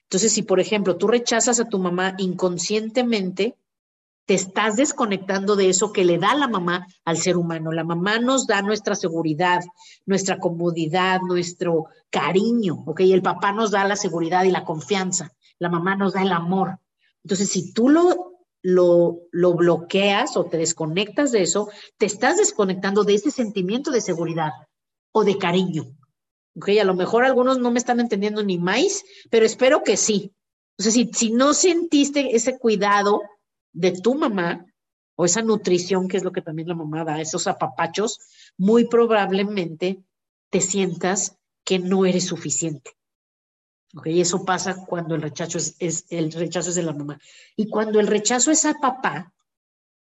Entonces, 0.04 0.32
si 0.32 0.42
por 0.42 0.60
ejemplo 0.60 0.96
tú 0.96 1.06
rechazas 1.06 1.60
a 1.60 1.68
tu 1.68 1.78
mamá 1.78 2.14
inconscientemente, 2.18 3.56
te 4.26 4.34
estás 4.34 4.76
desconectando 4.76 5.54
de 5.54 5.68
eso 5.68 5.92
que 5.92 6.04
le 6.04 6.18
da 6.18 6.34
la 6.34 6.48
mamá 6.48 6.86
al 7.04 7.18
ser 7.18 7.36
humano. 7.36 7.72
La 7.72 7.84
mamá 7.84 8.18
nos 8.18 8.46
da 8.46 8.62
nuestra 8.62 8.94
seguridad, 8.94 9.62
nuestra 10.06 10.38
comodidad, 10.38 11.20
nuestro 11.20 11.86
cariño, 12.10 12.84
¿ok? 12.86 13.00
El 13.00 13.22
papá 13.22 13.52
nos 13.52 13.70
da 13.70 13.86
la 13.86 13.96
seguridad 13.96 14.44
y 14.44 14.50
la 14.50 14.64
confianza. 14.64 15.32
La 15.58 15.68
mamá 15.68 15.94
nos 15.96 16.14
da 16.14 16.22
el 16.22 16.32
amor. 16.32 16.78
Entonces, 17.22 17.50
si 17.50 17.72
tú 17.72 17.90
lo, 17.90 18.34
lo, 18.62 19.20
lo 19.30 19.54
bloqueas 19.54 20.36
o 20.36 20.44
te 20.46 20.56
desconectas 20.56 21.30
de 21.32 21.42
eso, 21.42 21.68
te 21.98 22.06
estás 22.06 22.38
desconectando 22.38 23.04
de 23.04 23.14
ese 23.14 23.30
sentimiento 23.30 23.90
de 23.90 24.00
seguridad 24.00 24.52
o 25.12 25.24
de 25.24 25.36
cariño. 25.36 25.84
Ok, 26.56 26.68
a 26.80 26.84
lo 26.84 26.94
mejor 26.94 27.24
algunos 27.24 27.58
no 27.58 27.70
me 27.70 27.78
están 27.78 28.00
entendiendo 28.00 28.42
ni 28.42 28.58
más, 28.58 29.02
pero 29.30 29.44
espero 29.44 29.82
que 29.82 29.96
sí. 29.96 30.32
O 30.78 30.82
sea, 30.82 30.92
si, 30.92 31.10
si 31.12 31.30
no 31.30 31.54
sentiste 31.54 32.36
ese 32.36 32.58
cuidado 32.58 33.20
de 33.72 33.92
tu 33.92 34.14
mamá 34.14 34.64
o 35.16 35.24
esa 35.24 35.42
nutrición, 35.42 36.08
que 36.08 36.16
es 36.16 36.24
lo 36.24 36.32
que 36.32 36.42
también 36.42 36.68
la 36.68 36.74
mamá 36.74 37.04
da, 37.04 37.20
esos 37.20 37.46
apapachos, 37.46 38.20
muy 38.56 38.86
probablemente 38.86 40.02
te 40.50 40.60
sientas 40.60 41.36
que 41.64 41.78
no 41.78 42.06
eres 42.06 42.26
suficiente. 42.26 42.92
¿Ok? 43.96 44.06
Eso 44.06 44.44
pasa 44.44 44.84
cuando 44.86 45.14
el 45.14 45.22
rechazo 45.22 45.58
es, 45.58 46.06
el 46.10 46.32
rechazo 46.32 46.70
es 46.70 46.76
de 46.76 46.82
la 46.82 46.92
mamá. 46.92 47.18
Y 47.56 47.68
cuando 47.68 48.00
el 48.00 48.06
rechazo 48.06 48.50
es 48.50 48.64
a 48.64 48.74
papá, 48.74 49.32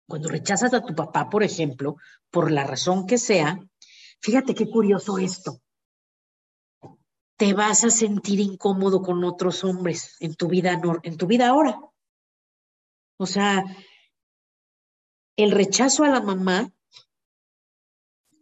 cuando 0.07 0.29
rechazas 0.29 0.73
a 0.75 0.83
tu 0.83 0.95
papá, 0.95 1.29
por 1.29 1.43
ejemplo, 1.43 1.97
por 2.31 2.51
la 2.51 2.65
razón 2.65 3.07
que 3.07 3.19
sea, 3.19 3.59
fíjate 4.21 4.55
qué 4.55 4.69
curioso 4.69 5.19
esto. 5.19 5.62
Te 7.37 7.55
vas 7.55 7.85
a 7.85 7.91
sentir 7.91 8.41
incómodo 8.41 9.03
con 9.03 9.25
otros 9.25 9.65
hombres 9.65 10.17
en 10.21 10.35
tu 10.35 10.49
vida, 10.49 10.81
en 11.03 11.17
tu 11.17 11.27
vida 11.27 11.49
ahora. 11.49 11.81
O 13.17 13.27
sea, 13.27 13.65
el 15.37 15.51
rechazo 15.51 16.05
a 16.05 16.09
la 16.09 16.21
mamá 16.21 16.73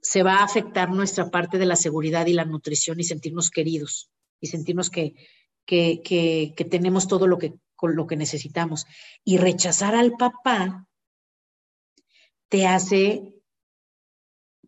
se 0.03 0.23
va 0.23 0.37
a 0.37 0.45
afectar 0.45 0.91
nuestra 0.91 1.31
parte 1.31 1.59
de 1.59 1.67
la 1.67 1.77
seguridad 1.77 2.27
y 2.27 2.33
la 2.33 2.45
nutrición 2.45 2.99
y 3.01 3.05
sentirnos 3.05 3.51
queridos 3.51 4.11
y 4.41 4.49
sentirnos 4.49 4.91
que, 4.91 5.15
que, 5.67 6.03
que, 6.03 6.65
tenemos 6.65 7.07
todo 7.07 7.27
lo 7.27 7.39
que, 7.39 7.55
lo 7.83 8.07
que 8.07 8.17
necesitamos. 8.17 8.87
Y 9.25 9.37
rechazar 9.37 9.95
al 9.95 10.13
papá 10.13 10.89
te 12.49 12.67
hace, 12.67 13.35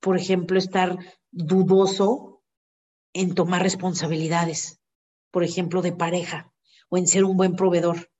por 0.00 0.16
ejemplo, 0.16 0.58
estar 0.58 0.98
dudoso 1.30 2.31
en 3.14 3.34
tomar 3.34 3.62
responsabilidades, 3.62 4.80
por 5.30 5.44
ejemplo, 5.44 5.82
de 5.82 5.92
pareja 5.92 6.52
o 6.88 6.98
en 6.98 7.06
ser 7.06 7.24
un 7.24 7.36
buen 7.36 7.56
proveedor. 7.56 8.10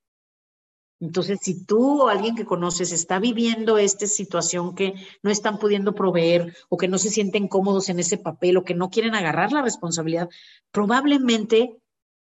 Entonces, 0.99 1.39
si 1.41 1.65
tú 1.65 2.03
o 2.03 2.07
alguien 2.07 2.35
que 2.35 2.45
conoces 2.45 2.93
está 2.93 3.19
viviendo 3.19 3.77
esta 3.77 4.07
situación 4.07 4.73
que 4.73 4.93
no 5.21 5.31
están 5.31 5.59
pudiendo 5.59 5.93
proveer 5.93 6.55
o 6.69 6.77
que 6.77 6.87
no 6.87 6.97
se 6.97 7.09
sienten 7.09 7.49
cómodos 7.49 7.89
en 7.89 7.99
ese 7.99 8.17
papel 8.17 8.55
o 8.55 8.63
que 8.63 8.73
no 8.73 8.89
quieren 8.89 9.13
agarrar 9.13 9.51
la 9.51 9.61
responsabilidad, 9.61 10.29
probablemente 10.71 11.77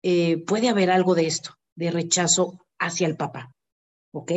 eh, 0.02 0.38
puede 0.38 0.70
haber 0.70 0.90
algo 0.90 1.14
de 1.14 1.28
esto, 1.28 1.58
de 1.76 1.92
rechazo 1.92 2.66
hacia 2.80 3.06
el 3.06 3.16
papá. 3.16 3.54
¿Ok? 4.12 4.32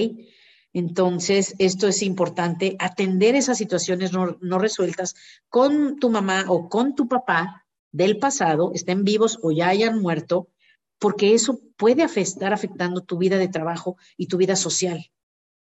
Entonces, 0.75 1.55
esto 1.59 1.89
es 1.89 2.03
importante, 2.03 2.77
atender 2.79 3.35
esas 3.35 3.57
situaciones 3.57 4.13
no, 4.13 4.37
no 4.43 4.59
resueltas 4.59 5.15
con 5.49 5.99
tu 5.99 6.11
mamá 6.11 6.45
o 6.49 6.69
con 6.69 6.95
tu 6.95 7.09
papá 7.09 7.67
del 7.93 8.19
pasado, 8.19 8.73
estén 8.75 9.05
vivos 9.05 9.39
o 9.43 9.51
ya 9.51 9.69
hayan 9.69 10.01
muerto, 10.01 10.49
porque 10.99 11.35
eso 11.35 11.61
puede 11.77 12.05
estar 12.05 12.53
afectando 12.53 13.03
tu 13.03 13.19
vida 13.19 13.39
de 13.39 13.49
trabajo 13.49 13.97
y 14.17 14.27
tu 14.27 14.37
vida 14.37 14.57
social 14.57 15.11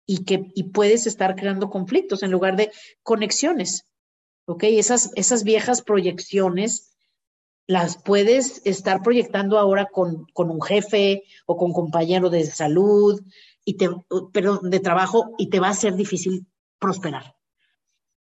y 0.07 0.25
que 0.25 0.53
y 0.55 0.65
puedes 0.65 1.07
estar 1.07 1.35
creando 1.35 1.69
conflictos 1.69 2.23
en 2.23 2.31
lugar 2.31 2.57
de 2.57 2.71
conexiones. 3.03 3.87
¿Ok? 4.47 4.63
Esas, 4.65 5.11
esas 5.17 5.43
viejas 5.43 5.83
proyecciones 5.83 6.97
las 7.67 8.01
puedes 8.01 8.63
estar 8.65 9.03
proyectando 9.03 9.59
ahora 9.59 9.87
con, 9.87 10.27
con 10.33 10.51
un 10.51 10.63
jefe 10.63 11.25
o 11.47 11.57
con 11.57 11.73
compañero 11.73 12.31
de 12.31 12.47
salud 12.47 13.21
y 13.65 13.75
te, 13.75 13.89
perdón, 14.33 14.71
de 14.71 14.79
trabajo 14.79 15.33
y 15.37 15.51
te 15.51 15.59
va 15.59 15.71
a 15.71 15.75
ser 15.75 15.97
difícil 15.97 16.47
prosperar. 16.79 17.36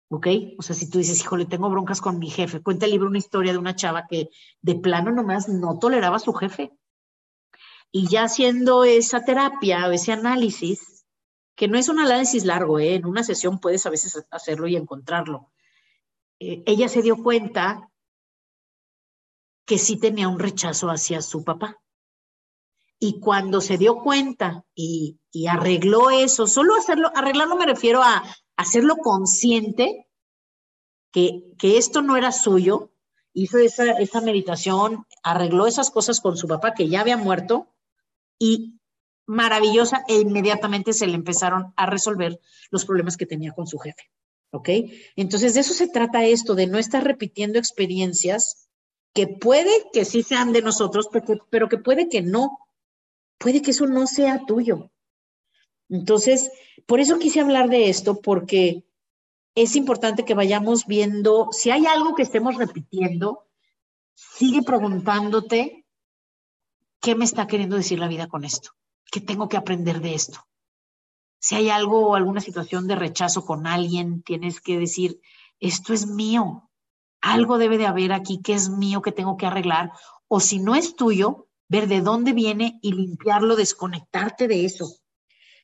¿Ok? 0.10 0.28
O 0.58 0.64
sea, 0.64 0.76
si 0.76 0.90
tú 0.90 0.98
dices, 0.98 1.20
híjole, 1.22 1.46
tengo 1.46 1.70
broncas 1.70 2.02
con 2.02 2.20
mi 2.20 2.30
jefe, 2.30 2.62
cuenta 2.62 2.86
el 2.86 2.92
libro 2.92 3.08
una 3.08 3.20
historia 3.20 3.52
de 3.52 3.60
una 3.60 3.76
chava 3.76 4.08
que 4.08 4.30
de 4.62 4.76
plano 4.76 5.12
nomás 5.12 5.48
no 5.48 5.78
toleraba 5.80 6.18
a 6.18 6.20
su 6.20 6.34
jefe 6.34 6.72
y 7.92 8.08
ya 8.08 8.24
haciendo 8.24 8.84
esa 8.84 9.24
terapia 9.24 9.88
o 9.88 9.92
ese 9.92 10.12
análisis, 10.12 11.06
que 11.56 11.68
no 11.68 11.78
es 11.78 11.90
un 11.90 12.00
análisis 12.00 12.46
largo, 12.46 12.80
¿eh? 12.80 12.96
en 12.96 13.06
una 13.06 13.24
sesión 13.24 13.60
puedes 13.60 13.86
a 13.86 13.90
veces 13.90 14.26
hacerlo 14.32 14.68
y 14.68 14.76
encontrarlo, 14.76 15.52
eh, 16.40 16.64
ella 16.66 16.88
se 16.88 17.02
dio 17.02 17.22
cuenta 17.22 17.90
que 19.66 19.78
sí 19.78 19.98
tenía 20.00 20.28
un 20.28 20.40
rechazo 20.40 20.90
hacia 20.90 21.22
su 21.22 21.44
papá. 21.44 21.78
Y 23.02 23.20
cuando 23.20 23.62
se 23.62 23.78
dio 23.78 24.00
cuenta 24.00 24.66
y, 24.76 25.20
arregló 25.48 26.10
eso, 26.10 26.48
solo 26.48 26.76
hacerlo, 26.76 27.12
arreglarlo 27.16 27.56
me 27.56 27.66
refiero 27.66 28.04
a 28.04 28.24
hacerlo 28.60 28.98
consciente 28.98 30.06
que, 31.14 31.54
que 31.58 31.78
esto 31.78 32.02
no 32.02 32.18
era 32.18 32.34
suyo, 32.34 32.92
hizo 33.32 33.58
esa, 33.58 33.94
esa 33.94 34.20
meditación, 34.20 35.06
arregló 35.24 35.66
esas 35.66 35.92
cosas 35.92 36.20
con 36.20 36.36
su 36.36 36.46
papá 36.46 36.74
que 36.74 36.90
ya 36.90 37.00
había 37.00 37.16
muerto 37.16 37.70
y 38.38 38.78
maravillosa 39.26 40.04
e 40.10 40.16
inmediatamente 40.16 40.92
se 40.92 41.08
le 41.08 41.16
empezaron 41.16 41.74
a 41.78 41.86
resolver 41.86 42.42
los 42.70 42.84
problemas 42.84 43.16
que 43.16 43.26
tenía 43.26 43.54
con 43.54 43.66
su 43.66 43.80
jefe. 43.80 44.12
¿Ok? 44.52 44.70
Entonces, 45.16 45.54
de 45.54 45.62
eso 45.62 45.74
se 45.74 45.88
trata 45.88 46.26
esto, 46.26 46.54
de 46.54 46.68
no 46.68 46.80
estar 46.80 47.06
repitiendo 47.06 47.60
experiencias 47.60 48.68
que 49.14 49.28
puede 49.28 49.72
que 49.94 50.04
sí 50.04 50.22
sean 50.22 50.52
de 50.52 50.62
nosotros, 50.62 51.08
pero, 51.10 51.48
pero 51.50 51.70
que 51.70 51.78
puede 51.78 52.10
que 52.10 52.22
no. 52.22 52.60
Puede 53.38 53.62
que 53.62 53.72
eso 53.72 53.88
no 53.88 54.06
sea 54.06 54.46
tuyo. 54.46 54.92
Entonces, 55.90 56.52
por 56.86 57.00
eso 57.00 57.20
quise 57.20 57.42
hablar 57.42 57.70
de 57.70 57.90
esto, 57.90 58.22
porque 58.22 58.86
es 59.56 59.76
importante 59.76 60.24
que 60.24 60.34
vayamos 60.34 60.86
viendo 60.86 61.50
si 61.52 61.72
hay 61.72 61.86
algo 61.86 62.16
que 62.16 62.24
estemos 62.24 62.56
repitiendo, 62.56 63.48
sigue 64.14 64.62
preguntándote 64.62 65.80
¿qué 67.02 67.16
me 67.16 67.26
está 67.26 67.48
queriendo 67.48 67.76
decir 67.76 68.00
la 68.00 68.08
vida 68.08 68.28
con 68.28 68.44
esto? 68.44 68.72
¿Qué 69.12 69.22
tengo 69.22 69.50
que 69.50 69.58
aprender 69.58 70.02
de 70.02 70.14
esto? 70.14 70.40
Si 71.40 71.56
hay 71.56 71.70
algo 71.70 72.08
o 72.08 72.16
alguna 72.16 72.42
situación 72.42 72.88
de 72.88 72.96
rechazo 72.96 73.46
con 73.46 73.66
alguien, 73.66 74.22
tienes 74.24 74.60
que 74.60 74.78
decir, 74.78 75.22
esto 75.60 75.94
es 75.94 76.06
mío. 76.06 76.70
Algo 77.22 77.58
debe 77.58 77.78
de 77.78 77.88
haber 77.88 78.12
aquí 78.12 78.42
que 78.42 78.54
es 78.54 78.70
mío 78.70 79.02
que 79.02 79.12
tengo 79.12 79.38
que 79.38 79.46
arreglar. 79.46 79.92
O 80.28 80.40
si 80.40 80.60
no 80.60 80.76
es 80.76 80.96
tuyo, 80.96 81.48
ver 81.70 81.88
de 81.88 82.02
dónde 82.02 82.34
viene 82.34 82.80
y 82.82 82.92
limpiarlo, 82.92 83.56
desconectarte 83.56 84.48
de 84.48 84.66
eso. 84.66 84.94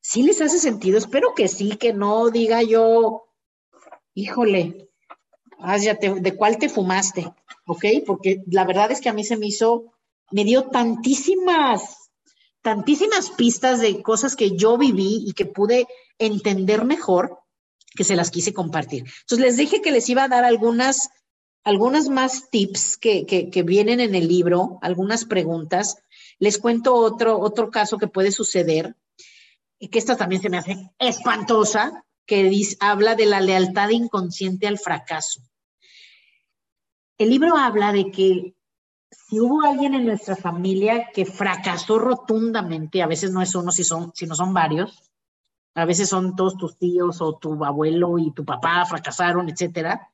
¿Sí 0.07 0.21
les 0.21 0.39
hace 0.39 0.59
sentido? 0.59 0.99
Espero 0.99 1.33
que 1.33 1.47
sí, 1.47 1.77
que 1.77 1.91
no 1.91 2.29
diga 2.29 2.61
yo, 2.61 3.25
híjole, 4.13 4.87
¿de 6.21 6.35
cuál 6.35 6.59
te 6.59 6.69
fumaste? 6.69 7.33
¿Ok? 7.65 7.85
Porque 8.05 8.43
la 8.45 8.65
verdad 8.65 8.91
es 8.91 9.01
que 9.01 9.09
a 9.09 9.13
mí 9.13 9.23
se 9.23 9.35
me 9.35 9.47
hizo 9.47 9.95
me 10.29 10.43
dio 10.43 10.65
tantísimas, 10.65 12.11
tantísimas 12.61 13.31
pistas 13.31 13.81
de 13.81 14.03
cosas 14.03 14.35
que 14.35 14.55
yo 14.55 14.77
viví 14.77 15.23
y 15.25 15.33
que 15.33 15.47
pude 15.47 15.87
entender 16.19 16.85
mejor 16.85 17.39
que 17.95 18.03
se 18.03 18.15
las 18.15 18.29
quise 18.29 18.53
compartir. 18.53 19.05
Entonces 19.21 19.39
les 19.39 19.57
dije 19.57 19.81
que 19.81 19.91
les 19.91 20.07
iba 20.07 20.25
a 20.25 20.29
dar 20.29 20.45
algunas, 20.45 21.09
algunas 21.63 22.09
más 22.09 22.51
tips 22.51 22.97
que, 22.97 23.25
que, 23.25 23.63
vienen 23.63 23.99
en 23.99 24.13
el 24.13 24.27
libro, 24.27 24.77
algunas 24.83 25.25
preguntas. 25.25 25.97
Les 26.37 26.59
cuento 26.59 26.93
otro, 26.93 27.39
otro 27.39 27.71
caso 27.71 27.97
que 27.97 28.07
puede 28.07 28.31
suceder, 28.31 28.95
que 29.79 29.99
esta 29.99 30.15
también 30.15 30.41
se 30.41 30.49
me 30.49 30.57
hace 30.57 30.91
espantosa, 30.99 32.05
que 32.25 32.43
dice, 32.43 32.77
habla 32.79 33.15
de 33.15 33.25
la 33.25 33.41
lealtad 33.41 33.89
inconsciente 33.89 34.67
al 34.67 34.79
fracaso. 34.79 35.41
El 37.17 37.29
libro 37.29 37.57
habla 37.57 37.91
de 37.91 38.11
que 38.11 38.55
si 39.11 39.39
hubo 39.39 39.61
alguien 39.61 39.93
en 39.93 40.05
nuestra 40.05 40.35
familia 40.35 41.09
que 41.13 41.25
fracasó 41.25 41.99
rotundamente, 41.99 43.01
a 43.01 43.07
veces 43.07 43.31
no 43.31 43.41
es 43.41 43.55
uno, 43.55 43.71
si 43.71 43.83
son, 43.83 44.11
no 44.27 44.35
son 44.35 44.53
varios, 44.53 45.11
a 45.75 45.85
veces 45.85 46.09
son 46.09 46.35
todos 46.35 46.57
tus 46.57 46.77
tíos 46.77 47.21
o 47.21 47.37
tu 47.37 47.63
abuelo 47.63 48.17
y 48.17 48.31
tu 48.31 48.43
papá 48.45 48.85
fracasaron, 48.85 49.49
etcétera, 49.49 50.09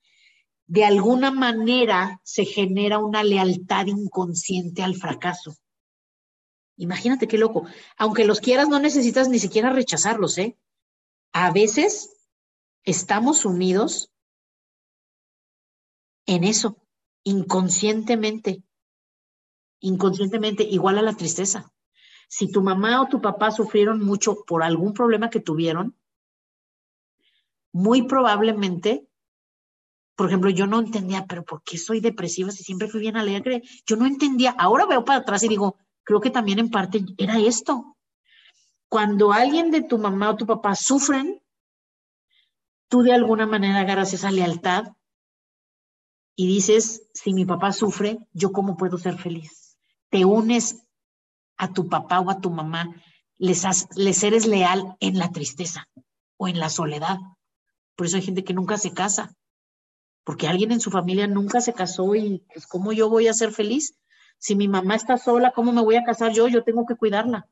de 0.67 0.85
alguna 0.85 1.31
manera 1.31 2.21
se 2.23 2.45
genera 2.45 2.99
una 2.99 3.23
lealtad 3.23 3.87
inconsciente 3.87 4.83
al 4.83 4.95
fracaso. 4.95 5.55
Imagínate 6.77 7.27
qué 7.27 7.37
loco. 7.37 7.65
Aunque 7.97 8.25
los 8.25 8.39
quieras, 8.39 8.69
no 8.69 8.79
necesitas 8.79 9.29
ni 9.29 9.39
siquiera 9.39 9.71
rechazarlos, 9.71 10.37
¿eh? 10.37 10.57
A 11.33 11.51
veces 11.51 12.29
estamos 12.83 13.45
unidos 13.45 14.11
en 16.25 16.43
eso, 16.43 16.77
inconscientemente 17.23 18.63
inconscientemente 19.81 20.63
igual 20.63 20.97
a 20.97 21.01
la 21.01 21.15
tristeza. 21.15 21.73
Si 22.29 22.49
tu 22.49 22.61
mamá 22.61 23.01
o 23.01 23.07
tu 23.07 23.19
papá 23.19 23.51
sufrieron 23.51 24.01
mucho 24.01 24.45
por 24.45 24.63
algún 24.63 24.93
problema 24.93 25.29
que 25.29 25.41
tuvieron, 25.41 25.97
muy 27.73 28.03
probablemente, 28.03 29.07
por 30.15 30.27
ejemplo, 30.27 30.49
yo 30.49 30.67
no 30.67 30.79
entendía, 30.79 31.25
pero 31.27 31.43
¿por 31.43 31.63
qué 31.63 31.77
soy 31.77 31.99
depresiva 31.99 32.51
si 32.51 32.63
siempre 32.63 32.87
fui 32.87 33.01
bien 33.01 33.17
alegre? 33.17 33.63
Yo 33.85 33.95
no 33.95 34.05
entendía. 34.05 34.51
Ahora 34.51 34.85
veo 34.85 35.03
para 35.03 35.19
atrás 35.19 35.43
y 35.43 35.49
digo, 35.49 35.77
creo 36.19 36.21
que 36.21 36.29
también 36.29 36.59
en 36.59 36.69
parte 36.69 37.03
era 37.17 37.39
esto. 37.39 37.97
Cuando 38.89 39.31
alguien 39.31 39.71
de 39.71 39.81
tu 39.81 39.97
mamá 39.97 40.29
o 40.29 40.35
tu 40.35 40.45
papá 40.45 40.75
sufren, 40.75 41.41
tú 42.89 43.01
de 43.01 43.13
alguna 43.13 43.45
manera 43.45 43.79
agarras 43.79 44.13
esa 44.13 44.31
lealtad 44.31 44.93
y 46.35 46.47
dices, 46.47 47.07
si 47.13 47.33
mi 47.33 47.45
papá 47.45 47.71
sufre, 47.71 48.19
¿yo 48.33 48.51
cómo 48.51 48.75
puedo 48.75 48.97
ser 48.97 49.17
feliz? 49.17 49.61
te 50.11 50.25
unes 50.25 50.83
a 51.57 51.73
tu 51.73 51.87
papá 51.87 52.19
o 52.19 52.29
a 52.29 52.41
tu 52.41 52.51
mamá, 52.51 52.93
les, 53.37 53.65
les 53.95 54.23
eres 54.23 54.45
leal 54.45 54.97
en 54.99 55.17
la 55.17 55.31
tristeza 55.31 55.87
o 56.37 56.47
en 56.47 56.59
la 56.59 56.69
soledad. 56.69 57.17
Por 57.95 58.05
eso 58.05 58.17
hay 58.17 58.23
gente 58.23 58.43
que 58.43 58.53
nunca 58.53 58.77
se 58.77 58.93
casa, 58.93 59.33
porque 60.23 60.47
alguien 60.47 60.71
en 60.71 60.81
su 60.81 60.91
familia 60.91 61.27
nunca 61.27 61.61
se 61.61 61.73
casó 61.73 62.13
y 62.13 62.45
pues 62.53 62.67
cómo 62.67 62.91
yo 62.91 63.09
voy 63.09 63.27
a 63.27 63.33
ser 63.33 63.51
feliz. 63.53 63.95
Si 64.41 64.55
mi 64.55 64.67
mamá 64.67 64.95
está 64.95 65.19
sola, 65.19 65.51
¿cómo 65.51 65.71
me 65.71 65.83
voy 65.83 65.97
a 65.97 66.03
casar 66.03 66.33
yo? 66.33 66.47
Yo 66.47 66.63
tengo 66.63 66.87
que 66.87 66.95
cuidarla. 66.95 67.47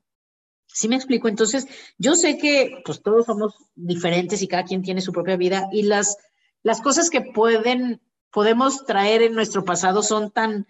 ¿Sí 0.66 0.88
me 0.88 0.96
explico? 0.96 1.28
Entonces, 1.28 1.68
yo 1.98 2.16
sé 2.16 2.36
que 2.36 2.82
pues 2.84 3.00
todos 3.00 3.26
somos 3.26 3.54
diferentes 3.76 4.42
y 4.42 4.48
cada 4.48 4.64
quien 4.64 4.82
tiene 4.82 5.00
su 5.00 5.12
propia 5.12 5.36
vida 5.36 5.68
y 5.70 5.84
las, 5.84 6.16
las 6.64 6.80
cosas 6.80 7.08
que 7.08 7.20
pueden, 7.20 8.00
podemos 8.32 8.84
traer 8.86 9.22
en 9.22 9.34
nuestro 9.34 9.64
pasado 9.64 10.02
son 10.02 10.32
tan, 10.32 10.66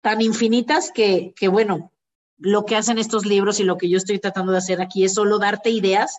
tan 0.00 0.20
infinitas 0.20 0.92
que, 0.92 1.34
que, 1.34 1.48
bueno, 1.48 1.92
lo 2.36 2.64
que 2.64 2.76
hacen 2.76 2.98
estos 2.98 3.26
libros 3.26 3.58
y 3.58 3.64
lo 3.64 3.78
que 3.78 3.88
yo 3.88 3.98
estoy 3.98 4.20
tratando 4.20 4.52
de 4.52 4.58
hacer 4.58 4.80
aquí 4.80 5.02
es 5.02 5.14
solo 5.14 5.40
darte 5.40 5.70
ideas, 5.70 6.18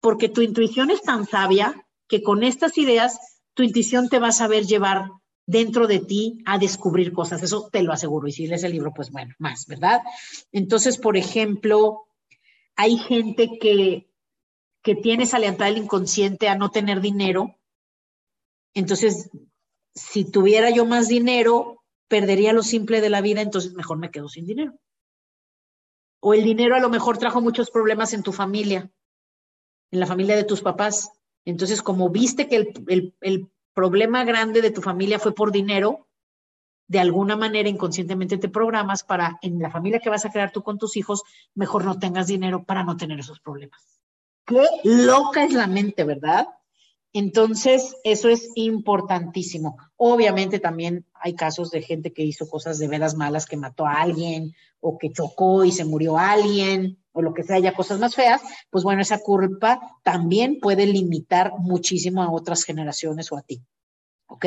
porque 0.00 0.28
tu 0.28 0.42
intuición 0.42 0.92
es 0.92 1.02
tan 1.02 1.26
sabia 1.26 1.88
que 2.06 2.22
con 2.22 2.44
estas 2.44 2.78
ideas 2.78 3.18
tu 3.54 3.64
intuición 3.64 4.08
te 4.08 4.20
va 4.20 4.28
a 4.28 4.32
saber 4.32 4.64
llevar 4.64 5.10
dentro 5.50 5.88
de 5.88 5.98
ti 5.98 6.42
a 6.46 6.58
descubrir 6.58 7.12
cosas. 7.12 7.42
Eso 7.42 7.68
te 7.70 7.82
lo 7.82 7.92
aseguro. 7.92 8.28
Y 8.28 8.32
si 8.32 8.46
lees 8.46 8.62
el 8.62 8.72
libro, 8.72 8.92
pues 8.94 9.10
bueno, 9.10 9.34
más, 9.38 9.66
¿verdad? 9.66 10.00
Entonces, 10.52 10.96
por 10.96 11.16
ejemplo, 11.16 12.06
hay 12.76 12.96
gente 12.96 13.58
que, 13.60 14.08
que 14.82 14.94
tiene 14.94 15.24
esa 15.24 15.40
lealtad 15.40 15.66
del 15.66 15.78
inconsciente 15.78 16.48
a 16.48 16.54
no 16.54 16.70
tener 16.70 17.00
dinero. 17.00 17.58
Entonces, 18.74 19.30
si 19.94 20.24
tuviera 20.24 20.70
yo 20.70 20.86
más 20.86 21.08
dinero, 21.08 21.82
perdería 22.06 22.52
lo 22.52 22.62
simple 22.62 23.00
de 23.00 23.10
la 23.10 23.20
vida, 23.20 23.40
entonces 23.40 23.72
mejor 23.72 23.98
me 23.98 24.12
quedo 24.12 24.28
sin 24.28 24.46
dinero. 24.46 24.78
O 26.20 26.32
el 26.32 26.44
dinero 26.44 26.76
a 26.76 26.80
lo 26.80 26.90
mejor 26.90 27.18
trajo 27.18 27.40
muchos 27.40 27.70
problemas 27.70 28.12
en 28.12 28.22
tu 28.22 28.32
familia, 28.32 28.88
en 29.90 29.98
la 29.98 30.06
familia 30.06 30.36
de 30.36 30.44
tus 30.44 30.60
papás. 30.60 31.10
Entonces, 31.44 31.82
como 31.82 32.08
viste 32.08 32.46
que 32.46 32.72
el, 32.86 33.50
problema 33.74 34.24
grande 34.24 34.62
de 34.62 34.70
tu 34.70 34.82
familia 34.82 35.18
fue 35.18 35.34
por 35.34 35.52
dinero, 35.52 36.08
de 36.86 37.00
alguna 37.00 37.36
manera 37.36 37.68
inconscientemente 37.68 38.38
te 38.38 38.48
programas 38.48 39.04
para 39.04 39.38
en 39.42 39.60
la 39.60 39.70
familia 39.70 40.00
que 40.00 40.10
vas 40.10 40.24
a 40.24 40.30
crear 40.30 40.50
tú 40.50 40.62
con 40.62 40.78
tus 40.78 40.96
hijos, 40.96 41.22
mejor 41.54 41.84
no 41.84 41.98
tengas 41.98 42.26
dinero 42.26 42.64
para 42.64 42.82
no 42.82 42.96
tener 42.96 43.20
esos 43.20 43.40
problemas. 43.40 44.00
Qué 44.44 44.66
loca 44.84 45.44
es 45.44 45.52
la 45.52 45.66
mente, 45.66 46.04
¿verdad? 46.04 46.48
Entonces, 47.12 47.96
eso 48.04 48.28
es 48.28 48.50
importantísimo. 48.54 49.76
Obviamente 49.96 50.60
también 50.60 51.06
hay 51.14 51.34
casos 51.34 51.70
de 51.70 51.82
gente 51.82 52.12
que 52.12 52.22
hizo 52.22 52.48
cosas 52.48 52.78
de 52.78 52.88
veras 52.88 53.16
malas, 53.16 53.46
que 53.46 53.56
mató 53.56 53.86
a 53.86 54.00
alguien 54.00 54.52
o 54.80 54.96
que 54.96 55.12
chocó 55.12 55.64
y 55.64 55.72
se 55.72 55.84
murió 55.84 56.18
alguien 56.18 56.99
o 57.12 57.22
lo 57.22 57.34
que 57.34 57.42
sea, 57.42 57.58
ya 57.58 57.74
cosas 57.74 57.98
más 57.98 58.14
feas, 58.14 58.40
pues 58.70 58.84
bueno, 58.84 59.02
esa 59.02 59.18
culpa 59.18 59.80
también 60.02 60.58
puede 60.60 60.86
limitar 60.86 61.52
muchísimo 61.58 62.22
a 62.22 62.30
otras 62.30 62.64
generaciones 62.64 63.30
o 63.32 63.36
a 63.36 63.42
ti. 63.42 63.62
¿Ok? 64.26 64.46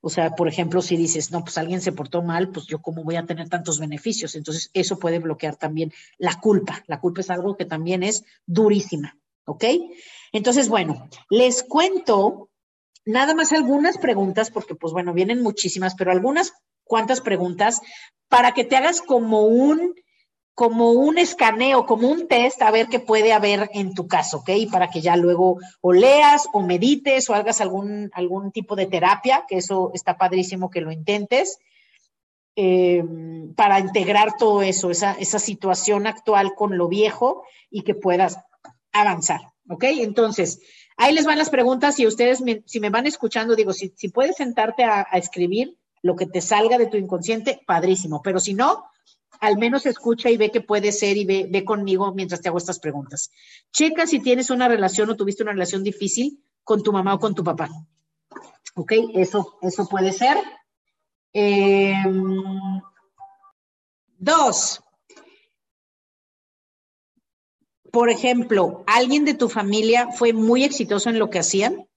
O 0.00 0.08
sea, 0.08 0.30
por 0.34 0.48
ejemplo, 0.48 0.80
si 0.80 0.96
dices, 0.96 1.30
no, 1.30 1.44
pues 1.44 1.58
alguien 1.58 1.82
se 1.82 1.92
portó 1.92 2.22
mal, 2.22 2.48
pues 2.48 2.66
yo 2.66 2.80
cómo 2.80 3.04
voy 3.04 3.16
a 3.16 3.26
tener 3.26 3.50
tantos 3.50 3.78
beneficios. 3.78 4.34
Entonces, 4.34 4.70
eso 4.72 4.98
puede 4.98 5.18
bloquear 5.18 5.56
también 5.56 5.92
la 6.16 6.40
culpa. 6.40 6.82
La 6.86 6.98
culpa 6.98 7.20
es 7.20 7.28
algo 7.28 7.54
que 7.54 7.66
también 7.66 8.02
es 8.02 8.24
durísima. 8.46 9.18
¿Ok? 9.44 9.64
Entonces, 10.32 10.70
bueno, 10.70 11.08
les 11.28 11.62
cuento 11.62 12.48
nada 13.04 13.34
más 13.34 13.52
algunas 13.52 13.98
preguntas, 13.98 14.50
porque 14.50 14.74
pues 14.74 14.92
bueno, 14.92 15.12
vienen 15.12 15.42
muchísimas, 15.42 15.94
pero 15.94 16.10
algunas 16.10 16.52
cuantas 16.84 17.20
preguntas 17.20 17.80
para 18.28 18.52
que 18.52 18.64
te 18.64 18.76
hagas 18.76 19.00
como 19.00 19.46
un, 19.46 19.94
como 20.58 20.90
un 20.90 21.18
escaneo, 21.18 21.86
como 21.86 22.10
un 22.10 22.26
test, 22.26 22.60
a 22.62 22.72
ver 22.72 22.88
qué 22.88 22.98
puede 22.98 23.32
haber 23.32 23.70
en 23.74 23.94
tu 23.94 24.08
caso, 24.08 24.38
¿ok? 24.38 24.50
Para 24.72 24.90
que 24.90 25.00
ya 25.00 25.14
luego 25.14 25.58
o 25.80 25.92
leas 25.92 26.48
o 26.52 26.62
medites 26.62 27.30
o 27.30 27.34
hagas 27.34 27.60
algún, 27.60 28.10
algún 28.12 28.50
tipo 28.50 28.74
de 28.74 28.86
terapia, 28.86 29.44
que 29.46 29.58
eso 29.58 29.92
está 29.94 30.18
padrísimo 30.18 30.68
que 30.68 30.80
lo 30.80 30.90
intentes, 30.90 31.60
eh, 32.56 33.04
para 33.54 33.78
integrar 33.78 34.36
todo 34.36 34.62
eso, 34.62 34.90
esa, 34.90 35.12
esa 35.12 35.38
situación 35.38 36.08
actual 36.08 36.56
con 36.56 36.76
lo 36.76 36.88
viejo 36.88 37.44
y 37.70 37.82
que 37.82 37.94
puedas 37.94 38.36
avanzar. 38.90 39.52
¿Ok? 39.68 39.84
Entonces, 39.84 40.60
ahí 40.96 41.14
les 41.14 41.24
van 41.24 41.38
las 41.38 41.50
preguntas 41.50 42.00
y 42.00 42.06
ustedes, 42.08 42.42
si 42.66 42.80
me 42.80 42.90
van 42.90 43.06
escuchando, 43.06 43.54
digo, 43.54 43.72
si, 43.72 43.90
puedes 44.08 44.34
sentarte 44.34 44.82
a, 44.82 45.02
escribir 45.12 45.76
lo 46.02 46.16
que 46.16 46.26
te 46.26 46.40
salga 46.40 46.78
de 46.78 46.88
tu 46.88 46.96
inconsciente, 46.96 47.60
padrísimo. 47.64 48.22
Pero 48.24 48.40
si 48.40 48.54
no, 48.54 48.86
al 49.40 49.58
menos 49.58 49.86
escucha 49.86 50.30
y 50.30 50.36
ve 50.36 50.50
qué 50.50 50.60
puede 50.60 50.92
ser 50.92 51.16
y 51.16 51.24
ve, 51.24 51.46
ve 51.48 51.64
conmigo 51.64 52.12
mientras 52.12 52.40
te 52.40 52.48
hago 52.48 52.58
estas 52.58 52.80
preguntas. 52.80 53.30
Checa 53.72 54.06
si 54.06 54.20
tienes 54.20 54.50
una 54.50 54.68
relación 54.68 55.10
o 55.10 55.16
tuviste 55.16 55.42
una 55.42 55.52
relación 55.52 55.82
difícil 55.82 56.42
con 56.64 56.82
tu 56.82 56.92
mamá 56.92 57.14
o 57.14 57.18
con 57.18 57.34
tu 57.34 57.44
papá. 57.44 57.68
¿Ok? 58.74 58.92
Eso, 59.14 59.58
eso 59.62 59.86
puede 59.88 60.12
ser. 60.12 60.36
Em, 61.32 62.80
dos, 64.18 64.80
por 67.92 68.10
ejemplo, 68.10 68.84
alguien 68.86 69.24
de 69.24 69.34
tu 69.34 69.48
familia 69.48 70.08
fue 70.12 70.32
muy 70.32 70.64
exitoso 70.64 71.10
en 71.10 71.18
lo 71.18 71.30
que 71.30 71.38
hacían, 71.38 71.88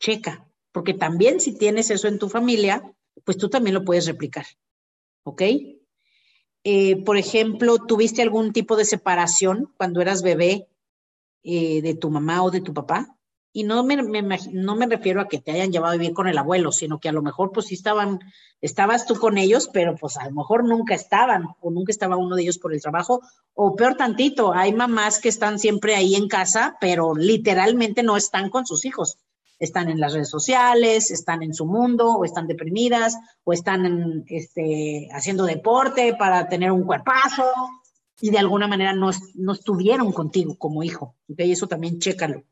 checa, 0.00 0.48
porque 0.72 0.94
también 0.94 1.40
si 1.40 1.56
tienes 1.56 1.90
eso 1.90 2.08
en 2.08 2.18
tu 2.18 2.28
familia, 2.28 2.82
pues 3.24 3.36
tú 3.36 3.48
también 3.48 3.74
lo 3.74 3.84
puedes 3.84 4.06
replicar. 4.06 4.46
¿Ok? 5.24 5.42
Eh, 6.64 7.02
por 7.04 7.16
ejemplo, 7.16 7.78
¿tuviste 7.78 8.22
algún 8.22 8.52
tipo 8.52 8.76
de 8.76 8.84
separación 8.84 9.72
cuando 9.76 10.00
eras 10.00 10.22
bebé 10.22 10.68
eh, 11.42 11.82
de 11.82 11.94
tu 11.94 12.10
mamá 12.10 12.42
o 12.42 12.50
de 12.50 12.60
tu 12.60 12.74
papá? 12.74 13.16
Y 13.52 13.64
no 13.64 13.82
me, 13.82 13.96
no 13.96 14.76
me 14.76 14.86
refiero 14.86 15.20
a 15.20 15.28
que 15.28 15.40
te 15.40 15.52
hayan 15.52 15.72
llevado 15.72 15.98
bien 15.98 16.14
con 16.14 16.28
el 16.28 16.36
abuelo, 16.36 16.70
sino 16.70 17.00
que 17.00 17.08
a 17.08 17.12
lo 17.12 17.22
mejor 17.22 17.50
pues 17.50 17.66
sí 17.66 17.74
estaban, 17.74 18.20
estabas 18.60 19.06
tú 19.06 19.16
con 19.16 19.38
ellos, 19.38 19.70
pero 19.72 19.96
pues 19.96 20.16
a 20.16 20.26
lo 20.26 20.32
mejor 20.32 20.64
nunca 20.64 20.94
estaban 20.94 21.46
o 21.60 21.70
nunca 21.70 21.90
estaba 21.90 22.16
uno 22.16 22.36
de 22.36 22.42
ellos 22.42 22.58
por 22.58 22.74
el 22.74 22.82
trabajo. 22.82 23.20
O 23.54 23.74
peor 23.74 23.96
tantito, 23.96 24.52
hay 24.52 24.72
mamás 24.72 25.18
que 25.18 25.30
están 25.30 25.58
siempre 25.58 25.94
ahí 25.96 26.14
en 26.14 26.28
casa, 26.28 26.76
pero 26.80 27.14
literalmente 27.14 28.02
no 28.02 28.16
están 28.16 28.50
con 28.50 28.66
sus 28.66 28.84
hijos. 28.84 29.18
Están 29.58 29.88
en 29.88 30.00
las 30.00 30.12
redes 30.12 30.30
sociales, 30.30 31.10
están 31.10 31.42
en 31.42 31.54
su 31.54 31.66
mundo, 31.66 32.12
o 32.12 32.24
están 32.24 32.46
deprimidas, 32.46 33.16
o 33.44 33.52
están 33.52 34.24
este, 34.28 35.08
haciendo 35.12 35.44
deporte 35.44 36.14
para 36.14 36.48
tener 36.48 36.70
un 36.70 36.84
cuerpazo, 36.84 37.44
y 38.20 38.30
de 38.30 38.38
alguna 38.38 38.66
manera 38.66 38.92
no, 38.92 39.10
no 39.34 39.52
estuvieron 39.52 40.12
contigo 40.12 40.56
como 40.56 40.82
hijo. 40.82 41.14
¿okay? 41.30 41.52
Eso 41.52 41.66
también 41.66 41.98
chécalo. 41.98 42.44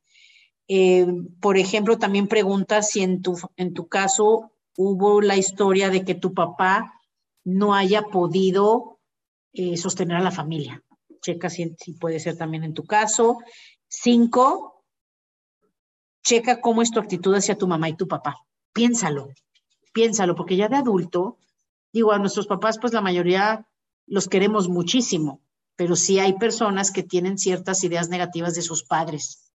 Eh, 0.69 1.07
por 1.40 1.57
ejemplo, 1.59 1.99
también 1.99 2.27
pregunta 2.27 2.83
si 2.83 3.03
en 3.03 3.23
tu, 3.23 3.38
en 3.57 3.73
tu 3.73 3.88
caso 3.88 4.53
hubo 4.77 5.21
la 5.21 5.37
historia 5.37 5.90
de 5.90 6.05
que 6.05 6.14
tu 6.14 6.35
papá 6.35 6.92
no 7.45 7.75
haya 7.75 8.03
podido 8.03 8.99
eh, 9.53 9.77
sostener 9.77 10.16
a 10.16 10.23
la 10.23 10.31
familia. 10.31 10.83
Checa 11.23 11.49
si, 11.49 11.75
puede 12.01 12.21
ser 12.21 12.37
también 12.37 12.64
en 12.64 12.75
tu 12.75 12.85
caso. 12.85 13.38
Cinco, 13.88 14.76
checa 16.27 16.61
cómo 16.61 16.83
es 16.83 16.91
tu 16.91 17.01
actitud 17.01 17.35
hacia 17.35 17.57
tu 17.57 17.67
mamá 17.67 17.89
y 17.89 17.97
tu 17.97 18.09
papá. 18.09 18.37
Piénsalo, 18.73 19.29
piénsalo, 19.93 20.35
porque 20.35 20.57
ya 20.57 20.69
de 20.69 20.77
adulto, 20.77 21.39
digo, 21.93 22.12
a 22.12 22.19
nuestros 22.19 22.47
papás, 22.47 22.79
pues 22.79 22.93
la 22.93 23.01
mayoría 23.01 23.67
los 24.07 24.29
queremos 24.29 24.69
muchísimo, 24.69 25.41
pero 25.77 25.97
sí 25.97 26.19
hay 26.19 26.35
personas 26.35 26.91
que 26.91 27.03
tienen 27.03 27.39
ciertas 27.39 27.83
ideas 27.85 28.09
negativas 28.09 28.55
de 28.55 28.62
sus 28.62 28.83
padres 28.83 29.47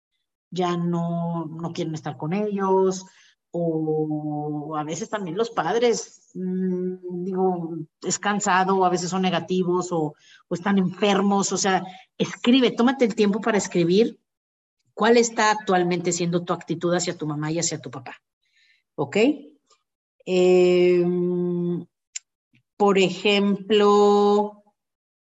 ya 0.50 0.76
no, 0.76 1.46
no 1.46 1.72
quieren 1.72 1.94
estar 1.94 2.16
con 2.16 2.32
ellos, 2.32 3.06
o 3.52 4.76
a 4.76 4.84
veces 4.84 5.08
también 5.08 5.36
los 5.36 5.50
padres, 5.50 6.30
mm, 6.34 7.24
digo, 7.24 7.76
es 8.02 8.18
cansado, 8.18 8.84
a 8.84 8.90
veces 8.90 9.10
son 9.10 9.22
negativos 9.22 9.90
o, 9.92 10.14
o, 10.48 10.54
están 10.54 10.78
enfermos, 10.78 11.52
o 11.52 11.56
sea, 11.56 11.82
escribe, 12.18 12.70
tómate 12.72 13.04
el 13.04 13.14
tiempo 13.14 13.40
para 13.40 13.58
escribir 13.58 14.19
cuál 15.00 15.16
está 15.16 15.50
actualmente 15.50 16.12
siendo 16.12 16.44
tu 16.44 16.52
actitud 16.52 16.92
hacia 16.92 17.16
tu 17.16 17.26
mamá 17.26 17.50
y 17.50 17.58
hacia 17.58 17.80
tu 17.80 17.90
papá. 17.90 18.20
¿Ok? 18.96 19.16
Em, 20.26 21.86
por 22.76 22.98
ejemplo, 22.98 24.62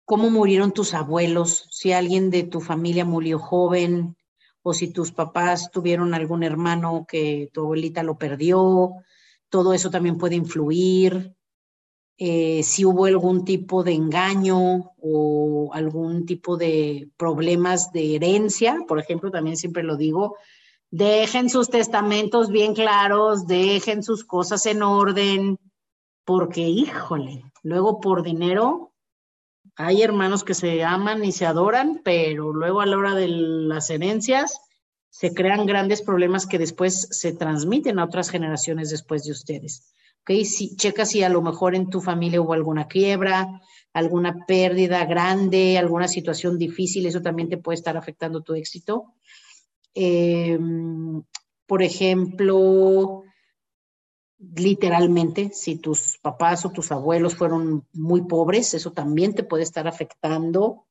¿cómo 0.03 0.31
murieron 0.31 0.71
tus 0.71 0.95
abuelos? 0.95 1.67
Si 1.69 1.91
alguien 1.91 2.31
de 2.31 2.41
tu 2.41 2.59
familia 2.59 3.05
murió 3.05 3.37
joven, 3.37 4.17
o 4.63 4.73
si 4.73 4.87
tus 4.87 5.11
papás 5.11 5.69
tuvieron 5.69 6.15
algún 6.15 6.41
hermano 6.41 7.05
que 7.07 7.51
tu 7.53 7.61
abuelita 7.61 8.01
lo 8.01 8.17
perdió, 8.17 8.95
todo 9.49 9.75
eso 9.75 9.91
también 9.91 10.17
puede 10.17 10.37
influir. 10.37 11.35
Eh, 12.17 12.61
si 12.63 12.85
hubo 12.85 13.05
algún 13.05 13.45
tipo 13.45 13.83
de 13.83 13.93
engaño 13.93 14.91
o 15.01 15.71
algún 15.73 16.25
tipo 16.25 16.55
de 16.57 17.09
problemas 17.17 17.91
de 17.91 18.15
herencia, 18.15 18.77
por 18.87 18.99
ejemplo, 18.99 19.31
también 19.31 19.57
siempre 19.57 19.83
lo 19.83 19.97
digo, 19.97 20.37
dejen 20.91 21.49
sus 21.49 21.69
testamentos 21.69 22.49
bien 22.49 22.73
claros, 22.75 23.47
dejen 23.47 24.03
sus 24.03 24.23
cosas 24.23 24.65
en 24.67 24.83
orden, 24.83 25.57
porque 26.25 26.61
híjole, 26.61 27.43
luego 27.63 27.99
por 27.99 28.23
dinero 28.23 28.91
hay 29.75 30.01
hermanos 30.01 30.43
que 30.43 30.53
se 30.53 30.83
aman 30.83 31.23
y 31.23 31.31
se 31.31 31.45
adoran, 31.45 32.01
pero 32.03 32.53
luego 32.53 32.81
a 32.81 32.85
la 32.85 32.97
hora 32.97 33.15
de 33.15 33.27
las 33.29 33.89
herencias, 33.89 34.59
se 35.09 35.33
crean 35.33 35.65
grandes 35.65 36.01
problemas 36.01 36.45
que 36.45 36.57
después 36.57 37.07
se 37.11 37.33
transmiten 37.33 37.99
a 37.99 38.05
otras 38.05 38.29
generaciones 38.29 38.89
después 38.89 39.23
de 39.23 39.31
ustedes. 39.31 39.93
¿Ok? 40.21 40.43
Si, 40.45 40.75
checa 40.75 41.05
si 41.05 41.23
a 41.23 41.29
lo 41.29 41.41
mejor 41.41 41.75
en 41.75 41.89
tu 41.89 42.01
familia 42.01 42.41
hubo 42.41 42.53
alguna 42.53 42.87
quiebra, 42.87 43.61
alguna 43.93 44.45
pérdida 44.45 45.05
grande, 45.05 45.77
alguna 45.77 46.07
situación 46.07 46.57
difícil, 46.57 47.05
eso 47.05 47.21
también 47.21 47.49
te 47.49 47.57
puede 47.57 47.75
estar 47.75 47.97
afectando 47.97 48.41
tu 48.41 48.53
éxito. 48.53 49.13
Em, 49.93 51.23
por 51.65 51.83
ejemplo, 51.83 53.23
literalmente, 54.55 55.51
si 55.53 55.77
tus 55.77 56.17
papás 56.21 56.65
o 56.65 56.71
tus 56.71 56.91
abuelos 56.91 57.35
fueron 57.35 57.87
muy 57.93 58.23
pobres, 58.23 58.73
eso 58.73 58.91
también 58.91 59.35
te 59.35 59.43
puede 59.43 59.63
estar 59.63 59.87
afectando. 59.87 60.87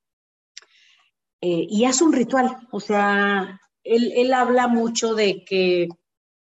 Eh, 1.40 1.66
y 1.68 1.84
haz 1.84 2.02
un 2.02 2.12
ritual, 2.12 2.56
o 2.70 2.80
sea, 2.80 3.60
él, 3.82 4.32
habla 4.34 4.68
mucho 4.68 5.14
de 5.14 5.44
que, 5.44 5.88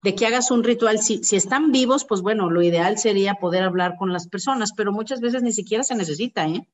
de 0.03 0.15
que 0.15 0.25
hagas 0.25 0.51
un 0.51 0.63
ritual. 0.63 0.99
Si, 0.99 1.23
si 1.23 1.35
están 1.35 1.71
vivos, 1.71 2.05
pues 2.05 2.21
bueno, 2.21 2.49
lo 2.49 2.61
ideal 2.61 2.97
sería 2.97 3.35
poder 3.35 3.63
hablar 3.63 3.95
con 3.97 4.13
las 4.13 4.27
personas, 4.27 4.73
pero 4.75 4.91
muchas 4.91 5.21
veces 5.21 5.43
ni 5.43 5.51
siquiera 5.51 5.83
se 5.83 5.95
necesita, 5.95 6.47
¿eh? 6.47 6.67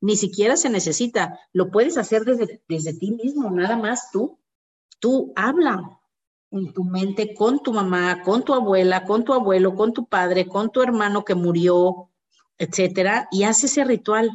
Ni 0.00 0.16
siquiera 0.16 0.56
se 0.56 0.70
necesita. 0.70 1.38
Lo 1.52 1.70
puedes 1.70 1.96
hacer 1.96 2.24
desde, 2.24 2.62
desde 2.68 2.94
ti 2.94 3.12
mismo, 3.12 3.50
nada 3.50 3.76
más 3.76 4.10
tú. 4.10 4.38
Tú 4.98 5.32
habla, 5.36 6.00
en 6.50 6.72
tu 6.72 6.84
mente 6.84 7.34
con 7.34 7.60
tu 7.60 7.72
mamá, 7.72 8.22
con 8.22 8.44
tu 8.44 8.54
abuela, 8.54 9.04
con 9.04 9.24
tu 9.24 9.32
abuelo, 9.32 9.74
con 9.74 9.92
tu 9.92 10.06
padre, 10.06 10.46
con 10.46 10.70
tu 10.70 10.82
hermano 10.82 11.24
que 11.24 11.34
murió, 11.34 12.10
etcétera, 12.58 13.28
y 13.30 13.42
haz 13.42 13.64
ese 13.64 13.84
ritual 13.84 14.30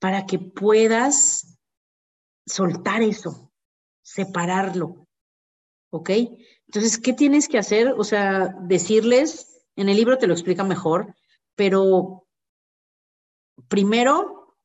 para 0.00 0.26
que 0.26 0.38
puedas 0.38 1.58
soltar 2.46 3.02
eso, 3.02 3.52
separarlo. 4.02 5.07
¿Ok? 5.90 6.10
Entonces, 6.66 6.98
¿qué 6.98 7.12
tienes 7.12 7.48
que 7.48 7.58
hacer? 7.58 7.94
O 7.96 8.04
sea, 8.04 8.54
decirles, 8.62 9.64
en 9.76 9.88
el 9.88 9.96
libro 9.96 10.18
te 10.18 10.26
lo 10.26 10.34
explica 10.34 10.64
mejor, 10.64 11.14
pero 11.54 12.26
primero, 13.68 14.56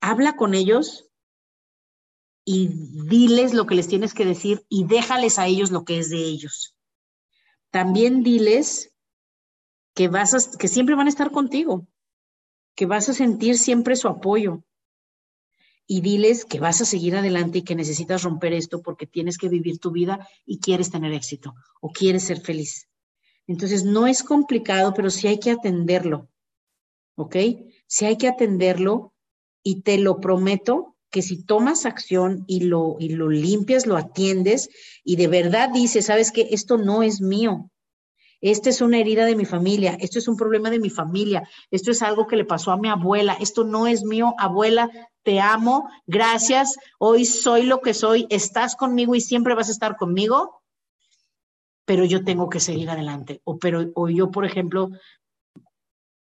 habla 0.00 0.36
con 0.36 0.54
ellos 0.54 1.08
y 2.44 2.68
diles 3.08 3.54
lo 3.54 3.66
que 3.66 3.76
les 3.76 3.88
tienes 3.88 4.14
que 4.14 4.24
decir 4.24 4.66
y 4.68 4.84
déjales 4.84 5.38
a 5.38 5.46
ellos 5.46 5.70
lo 5.70 5.84
que 5.84 5.98
es 5.98 6.10
de 6.10 6.18
ellos. 6.18 6.76
También 7.70 8.22
diles 8.22 8.92
que 9.94 10.08
vas 10.08 10.34
a, 10.34 10.58
que 10.58 10.68
siempre 10.68 10.94
van 10.94 11.06
a 11.06 11.10
estar 11.10 11.30
contigo, 11.30 11.86
que 12.74 12.86
vas 12.86 13.08
a 13.08 13.14
sentir 13.14 13.58
siempre 13.58 13.96
su 13.96 14.08
apoyo. 14.08 14.64
Y 15.94 16.00
diles 16.00 16.46
que 16.46 16.58
vas 16.58 16.80
a 16.80 16.86
seguir 16.86 17.16
adelante 17.16 17.58
y 17.58 17.62
que 17.64 17.74
necesitas 17.74 18.22
romper 18.22 18.54
esto 18.54 18.80
porque 18.80 19.06
tienes 19.06 19.36
que 19.36 19.50
vivir 19.50 19.78
tu 19.78 19.90
vida 19.90 20.26
y 20.46 20.58
quieres 20.58 20.90
tener 20.90 21.12
éxito 21.12 21.54
o 21.82 21.90
quieres 21.90 22.22
ser 22.22 22.40
feliz. 22.40 22.88
Entonces, 23.46 23.84
no 23.84 24.06
es 24.06 24.22
complicado, 24.22 24.94
pero 24.94 25.10
sí 25.10 25.28
hay 25.28 25.38
que 25.38 25.50
atenderlo. 25.50 26.30
¿Ok? 27.14 27.36
Sí 27.86 28.06
hay 28.06 28.16
que 28.16 28.26
atenderlo 28.26 29.12
y 29.62 29.82
te 29.82 29.98
lo 29.98 30.18
prometo 30.18 30.96
que 31.10 31.20
si 31.20 31.44
tomas 31.44 31.84
acción 31.84 32.44
y 32.46 32.60
lo, 32.60 32.96
y 32.98 33.10
lo 33.10 33.28
limpias, 33.28 33.86
lo 33.86 33.98
atiendes 33.98 34.70
y 35.04 35.16
de 35.16 35.26
verdad 35.28 35.68
dices, 35.74 36.06
sabes 36.06 36.32
que 36.32 36.48
esto 36.52 36.78
no 36.78 37.02
es 37.02 37.20
mío, 37.20 37.70
esta 38.42 38.68
es 38.68 38.80
una 38.80 38.98
herida 38.98 39.24
de 39.24 39.36
mi 39.36 39.44
familia, 39.44 39.96
esto 40.00 40.18
es 40.18 40.28
un 40.28 40.36
problema 40.36 40.68
de 40.68 40.80
mi 40.80 40.90
familia, 40.90 41.48
esto 41.70 41.92
es 41.92 42.02
algo 42.02 42.26
que 42.26 42.36
le 42.36 42.44
pasó 42.44 42.72
a 42.72 42.76
mi 42.76 42.88
abuela, 42.88 43.36
esto 43.40 43.64
no 43.64 43.86
es 43.86 44.04
mío, 44.04 44.34
abuela, 44.36 44.90
te 45.22 45.40
amo, 45.40 45.88
gracias, 46.06 46.76
hoy 46.98 47.24
soy 47.24 47.62
lo 47.62 47.80
que 47.80 47.94
soy, 47.94 48.26
estás 48.28 48.74
conmigo 48.74 49.14
y 49.14 49.20
siempre 49.20 49.54
vas 49.54 49.68
a 49.68 49.72
estar 49.72 49.96
conmigo, 49.96 50.62
pero 51.84 52.04
yo 52.04 52.24
tengo 52.24 52.50
que 52.50 52.60
seguir 52.60 52.90
adelante. 52.90 53.40
O, 53.44 53.58
pero, 53.58 53.90
o 53.94 54.08
yo, 54.08 54.30
por 54.30 54.44
ejemplo, 54.44 54.90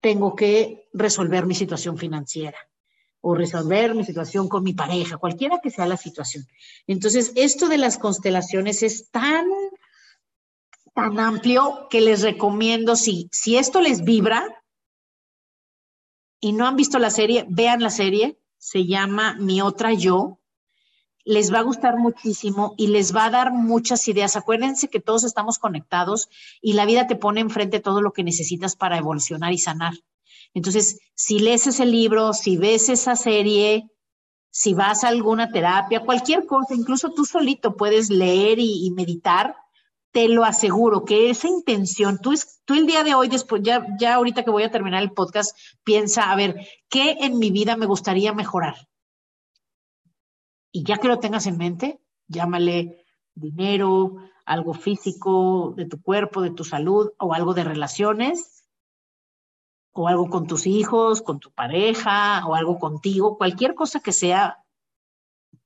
tengo 0.02 0.36
que 0.36 0.89
resolver 0.93 1.45
mi 1.45 1.56
situación 1.56 1.97
financiera 1.97 2.58
o 3.21 3.36
resolver 3.36 3.93
mi 3.93 4.04
situación 4.04 4.50
con 4.50 4.63
mi 4.63 4.74
pareja, 4.74 5.17
cualquiera 5.17 5.60
que 5.62 5.69
sea 5.69 5.86
la 5.86 5.97
situación. 5.97 6.45
Entonces, 6.88 7.32
esto 7.36 7.69
de 7.69 7.78
las 7.78 8.00
constelaciones 8.00 8.82
es 8.82 9.12
tan, 9.12 9.45
tan 10.93 11.19
amplio 11.19 11.88
que 11.89 12.01
les 12.01 12.21
recomiendo, 12.21 12.95
si, 12.95 13.30
si 13.32 13.58
esto 13.58 13.82
les 13.82 14.04
vibra 14.04 14.63
y 16.39 16.54
no 16.54 16.67
han 16.67 16.75
visto 16.75 16.99
la 16.99 17.10
serie, 17.10 17.45
vean 17.49 17.82
la 17.82 17.89
serie, 17.89 18.39
se 18.58 18.86
llama 18.86 19.36
Mi 19.39 19.62
otra 19.62 19.93
yo, 19.93 20.39
les 21.23 21.54
va 21.54 21.60
a 21.60 21.63
gustar 21.63 21.97
muchísimo 21.97 22.73
y 22.77 22.88
les 22.88 23.15
va 23.15 23.25
a 23.25 23.30
dar 23.30 23.54
muchas 23.54 24.08
ideas. 24.08 24.36
Acuérdense 24.36 24.89
que 24.89 24.99
todos 24.99 25.23
estamos 25.23 25.60
conectados 25.60 26.30
y 26.62 26.73
la 26.73 26.86
vida 26.86 27.08
te 27.08 27.15
pone 27.15 27.41
enfrente 27.41 27.80
todo 27.80 28.01
lo 28.01 28.12
que 28.12 28.23
necesitas 28.23 28.75
para 28.75 28.97
evolucionar 28.97 29.54
y 29.54 29.58
sanar. 29.58 29.93
Entonces, 30.54 30.99
si 31.13 31.39
lees 31.39 31.67
ese 31.67 31.86
libro, 31.86 32.34
si 32.34 32.58
ves 32.58 32.89
esa 32.89 33.15
serie, 33.15 33.89
si 34.49 34.73
vas 34.73 35.04
a 35.04 35.08
alguna 35.08 35.51
terapia, 35.51 36.04
cualquier 36.04 36.45
cosa, 36.45 36.75
incluso 36.75 37.13
tú 37.13 37.25
solito 37.25 37.77
puedes 37.77 38.10
leer 38.10 38.60
y, 38.60 38.91
meditar, 38.91 39.56
te 40.12 40.28
lo 40.28 40.43
aseguro 40.43 41.06
que 41.06 41.30
esa 41.30 41.47
intención, 41.47 42.19
tú, 42.21 42.34
tú 42.65 42.74
el 42.74 42.86
día 42.86 43.04
de 43.04 43.15
hoy, 43.15 43.28
después, 43.28 43.62
ya, 43.63 43.86
ya 44.00 44.15
ahorita 44.15 44.43
que 44.43 44.52
voy 44.52 44.63
a 44.63 44.71
terminar 44.71 45.02
el 45.02 45.13
podcast, 45.13 45.58
piensa, 45.84 46.32
a 46.32 46.36
ver, 46.36 46.67
¿qué 46.89 47.17
en 47.21 47.39
mi 47.39 47.50
vida 47.52 47.78
me 47.78 47.86
gustaría 47.86 48.34
mejorar? 48.34 48.76
Y 50.71 50.84
ya 50.84 50.97
que 50.97 51.08
lo 51.08 51.19
tengas 51.19 51.47
en 51.47 51.58
mente, 51.58 52.00
llámale 52.28 53.06
dinero, 53.34 54.17
algo 54.45 54.74
físico 54.74 55.74
de 55.78 55.86
tu 55.86 56.02
cuerpo, 56.02 56.41
de 56.41 56.52
tu 56.52 56.63
salud 56.63 57.12
o 57.17 57.34
algo 57.34 57.54
de 57.54 57.63
relaciones 57.63 58.62
o 59.93 60.08
algo 60.08 60.30
con 60.30 60.47
tus 60.47 60.67
hijos, 60.67 61.21
con 61.21 61.39
tu 61.39 61.52
pareja, 61.52 62.45
o 62.47 62.56
algo 62.56 62.80
contigo, 62.80 63.38
cualquier 63.38 63.76
cosa 63.76 64.00
que 64.00 64.13
sea, 64.13 64.61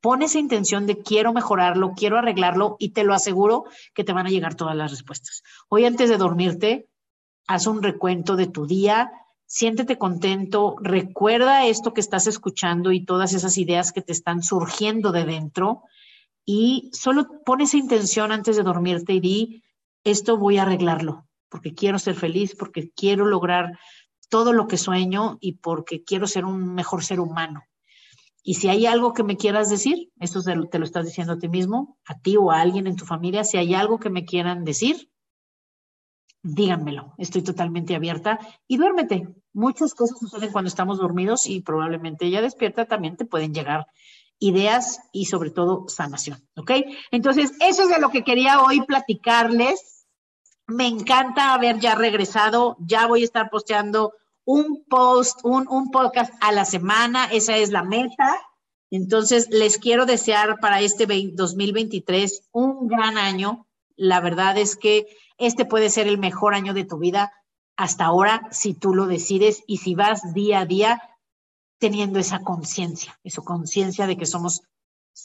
pon 0.01 0.21
esa 0.21 0.39
intención 0.39 0.85
de 0.85 0.99
quiero 0.99 1.33
mejorarlo, 1.33 1.93
quiero 1.95 2.17
arreglarlo 2.17 2.75
y 2.79 2.89
te 2.89 3.03
lo 3.03 3.13
aseguro 3.13 3.65
que 3.93 4.03
te 4.03 4.13
van 4.13 4.27
a 4.27 4.29
llegar 4.29 4.55
todas 4.55 4.75
las 4.75 4.91
respuestas. 4.91 5.43
Hoy 5.69 5.85
antes 5.85 6.09
de 6.09 6.17
dormirte, 6.17 6.87
haz 7.47 7.67
un 7.67 7.81
recuento 7.81 8.35
de 8.35 8.47
tu 8.47 8.67
día, 8.67 9.11
siéntete 9.45 9.97
contento, 9.97 10.75
recuerda 10.79 11.65
esto 11.65 11.93
que 11.93 12.01
estás 12.01 12.27
escuchando 12.27 12.91
y 12.91 13.05
todas 13.05 13.33
esas 13.33 13.57
ideas 13.57 13.91
que 13.91 14.01
te 14.01 14.11
están 14.11 14.43
surgiendo 14.43 15.11
de 15.11 15.25
dentro 15.25 15.83
y 16.45 16.91
solo 16.93 17.43
pon 17.43 17.61
esa 17.61 17.77
intención 17.77 18.31
antes 18.31 18.55
de 18.55 18.63
dormirte 18.63 19.13
y 19.13 19.19
di, 19.19 19.63
esto 20.03 20.37
voy 20.37 20.57
a 20.57 20.63
arreglarlo, 20.63 21.27
porque 21.49 21.73
quiero 21.73 21.97
ser 21.97 22.15
feliz, 22.15 22.55
porque 22.55 22.91
quiero 22.91 23.25
lograr 23.25 23.79
todo 24.29 24.53
lo 24.53 24.67
que 24.67 24.77
sueño 24.77 25.37
y 25.41 25.53
porque 25.53 26.03
quiero 26.03 26.27
ser 26.27 26.45
un 26.45 26.75
mejor 26.75 27.03
ser 27.03 27.19
humano. 27.19 27.63
Y 28.47 28.53
si 28.53 28.69
hay 28.69 28.85
algo 28.85 29.13
que 29.13 29.23
me 29.23 29.37
quieras 29.37 29.69
decir, 29.69 30.11
eso 30.19 30.41
te 30.43 30.79
lo 30.79 30.85
estás 30.85 31.05
diciendo 31.05 31.33
a 31.33 31.39
ti 31.39 31.49
mismo, 31.49 31.97
a 32.05 32.19
ti 32.19 32.37
o 32.37 32.51
a 32.51 32.61
alguien 32.61 32.85
en 32.85 32.95
tu 32.95 33.03
familia, 33.03 33.43
si 33.43 33.57
hay 33.57 33.73
algo 33.73 33.99
que 33.99 34.11
me 34.11 34.23
quieran 34.23 34.63
decir, 34.63 35.09
díganmelo. 36.43 37.15
Estoy 37.17 37.41
totalmente 37.41 37.95
abierta 37.95 38.39
y 38.67 38.77
duérmete. 38.77 39.35
Muchas 39.51 39.95
cosas 39.95 40.19
suceden 40.19 40.51
cuando 40.51 40.67
estamos 40.67 40.99
dormidos 40.99 41.47
y 41.47 41.61
probablemente 41.61 42.29
ya 42.29 42.39
despierta 42.41 42.85
también 42.85 43.17
te 43.17 43.25
pueden 43.25 43.51
llegar 43.51 43.87
ideas 44.37 44.99
y 45.11 45.25
sobre 45.25 45.49
todo 45.49 45.85
sanación, 45.87 46.47
¿ok? 46.55 46.71
Entonces, 47.09 47.51
eso 47.61 47.83
es 47.83 47.89
de 47.89 47.99
lo 47.99 48.11
que 48.11 48.23
quería 48.23 48.61
hoy 48.61 48.81
platicarles 48.81 49.95
me 50.67 50.87
encanta 50.87 51.53
haber 51.53 51.79
ya 51.79 51.95
regresado. 51.95 52.77
Ya 52.79 53.07
voy 53.07 53.21
a 53.21 53.25
estar 53.25 53.49
posteando 53.49 54.13
un 54.45 54.85
post, 54.87 55.39
un, 55.43 55.67
un 55.67 55.91
podcast 55.91 56.33
a 56.41 56.51
la 56.51 56.65
semana. 56.65 57.25
Esa 57.25 57.57
es 57.57 57.71
la 57.71 57.83
meta. 57.83 58.39
Entonces, 58.91 59.49
les 59.49 59.77
quiero 59.77 60.05
desear 60.05 60.59
para 60.59 60.81
este 60.81 61.05
2023 61.05 62.49
un 62.51 62.87
gran 62.87 63.17
año. 63.17 63.67
La 63.95 64.21
verdad 64.21 64.57
es 64.57 64.75
que 64.75 65.07
este 65.37 65.65
puede 65.65 65.89
ser 65.89 66.07
el 66.07 66.17
mejor 66.17 66.53
año 66.53 66.73
de 66.73 66.85
tu 66.85 66.97
vida 66.97 67.31
hasta 67.77 68.05
ahora, 68.05 68.47
si 68.51 68.73
tú 68.73 68.93
lo 68.93 69.05
decides 69.05 69.63
y 69.67 69.77
si 69.77 69.95
vas 69.95 70.33
día 70.33 70.61
a 70.61 70.65
día 70.65 71.01
teniendo 71.77 72.19
esa 72.19 72.39
conciencia, 72.39 73.19
esa 73.23 73.41
conciencia 73.41 74.07
de 74.07 74.17
que 74.17 74.25
somos, 74.25 74.61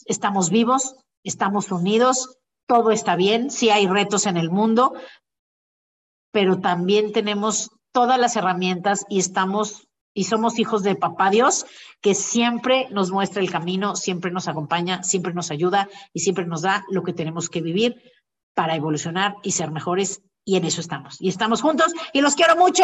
estamos 0.06 0.50
vivos, 0.50 0.96
estamos 1.22 1.70
unidos, 1.70 2.38
todo 2.66 2.90
está 2.90 3.14
bien, 3.14 3.50
si 3.50 3.70
hay 3.70 3.86
retos 3.86 4.26
en 4.26 4.36
el 4.36 4.50
mundo, 4.50 4.94
pero 6.32 6.60
también 6.60 7.12
tenemos 7.12 7.70
todas 7.92 8.18
las 8.18 8.36
herramientas 8.36 9.04
y 9.08 9.18
estamos 9.18 9.88
y 10.12 10.24
somos 10.24 10.58
hijos 10.58 10.82
de 10.82 10.96
papá 10.96 11.30
Dios, 11.30 11.66
que 12.00 12.14
siempre 12.14 12.88
nos 12.90 13.10
muestra 13.12 13.40
el 13.40 13.50
camino, 13.50 13.94
siempre 13.94 14.30
nos 14.30 14.48
acompaña, 14.48 15.02
siempre 15.02 15.32
nos 15.32 15.50
ayuda 15.50 15.88
y 16.12 16.20
siempre 16.20 16.46
nos 16.46 16.62
da 16.62 16.84
lo 16.90 17.02
que 17.04 17.12
tenemos 17.12 17.48
que 17.48 17.60
vivir 17.60 18.02
para 18.54 18.74
evolucionar 18.74 19.36
y 19.42 19.52
ser 19.52 19.70
mejores. 19.70 20.22
Y 20.44 20.56
en 20.56 20.64
eso 20.64 20.80
estamos. 20.80 21.20
Y 21.20 21.28
estamos 21.28 21.62
juntos 21.62 21.92
y 22.12 22.22
los 22.22 22.34
quiero 22.34 22.56
mucho. 22.56 22.82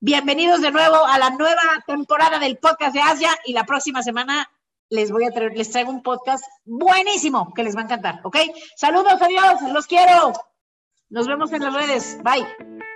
Bienvenidos 0.00 0.62
de 0.62 0.70
nuevo 0.70 1.04
a 1.06 1.18
la 1.18 1.30
nueva 1.30 1.84
temporada 1.86 2.38
del 2.38 2.56
podcast 2.56 2.94
de 2.94 3.00
Asia 3.00 3.30
y 3.44 3.52
la 3.52 3.64
próxima 3.64 4.02
semana 4.02 4.48
les 4.90 5.10
voy 5.10 5.24
a 5.24 5.30
traer, 5.30 5.52
les 5.56 5.70
traigo 5.70 5.90
un 5.90 6.02
podcast 6.02 6.44
buenísimo 6.64 7.52
que 7.52 7.62
les 7.62 7.76
va 7.76 7.80
a 7.80 7.84
encantar, 7.84 8.20
¿ok? 8.22 8.38
Saludos, 8.76 9.20
adiós, 9.20 9.60
los 9.72 9.86
quiero. 9.86 10.32
Nos 11.10 11.26
vemos 11.26 11.52
en 11.52 11.62
las 11.62 11.74
redes. 11.74 12.18
Bye. 12.22 12.87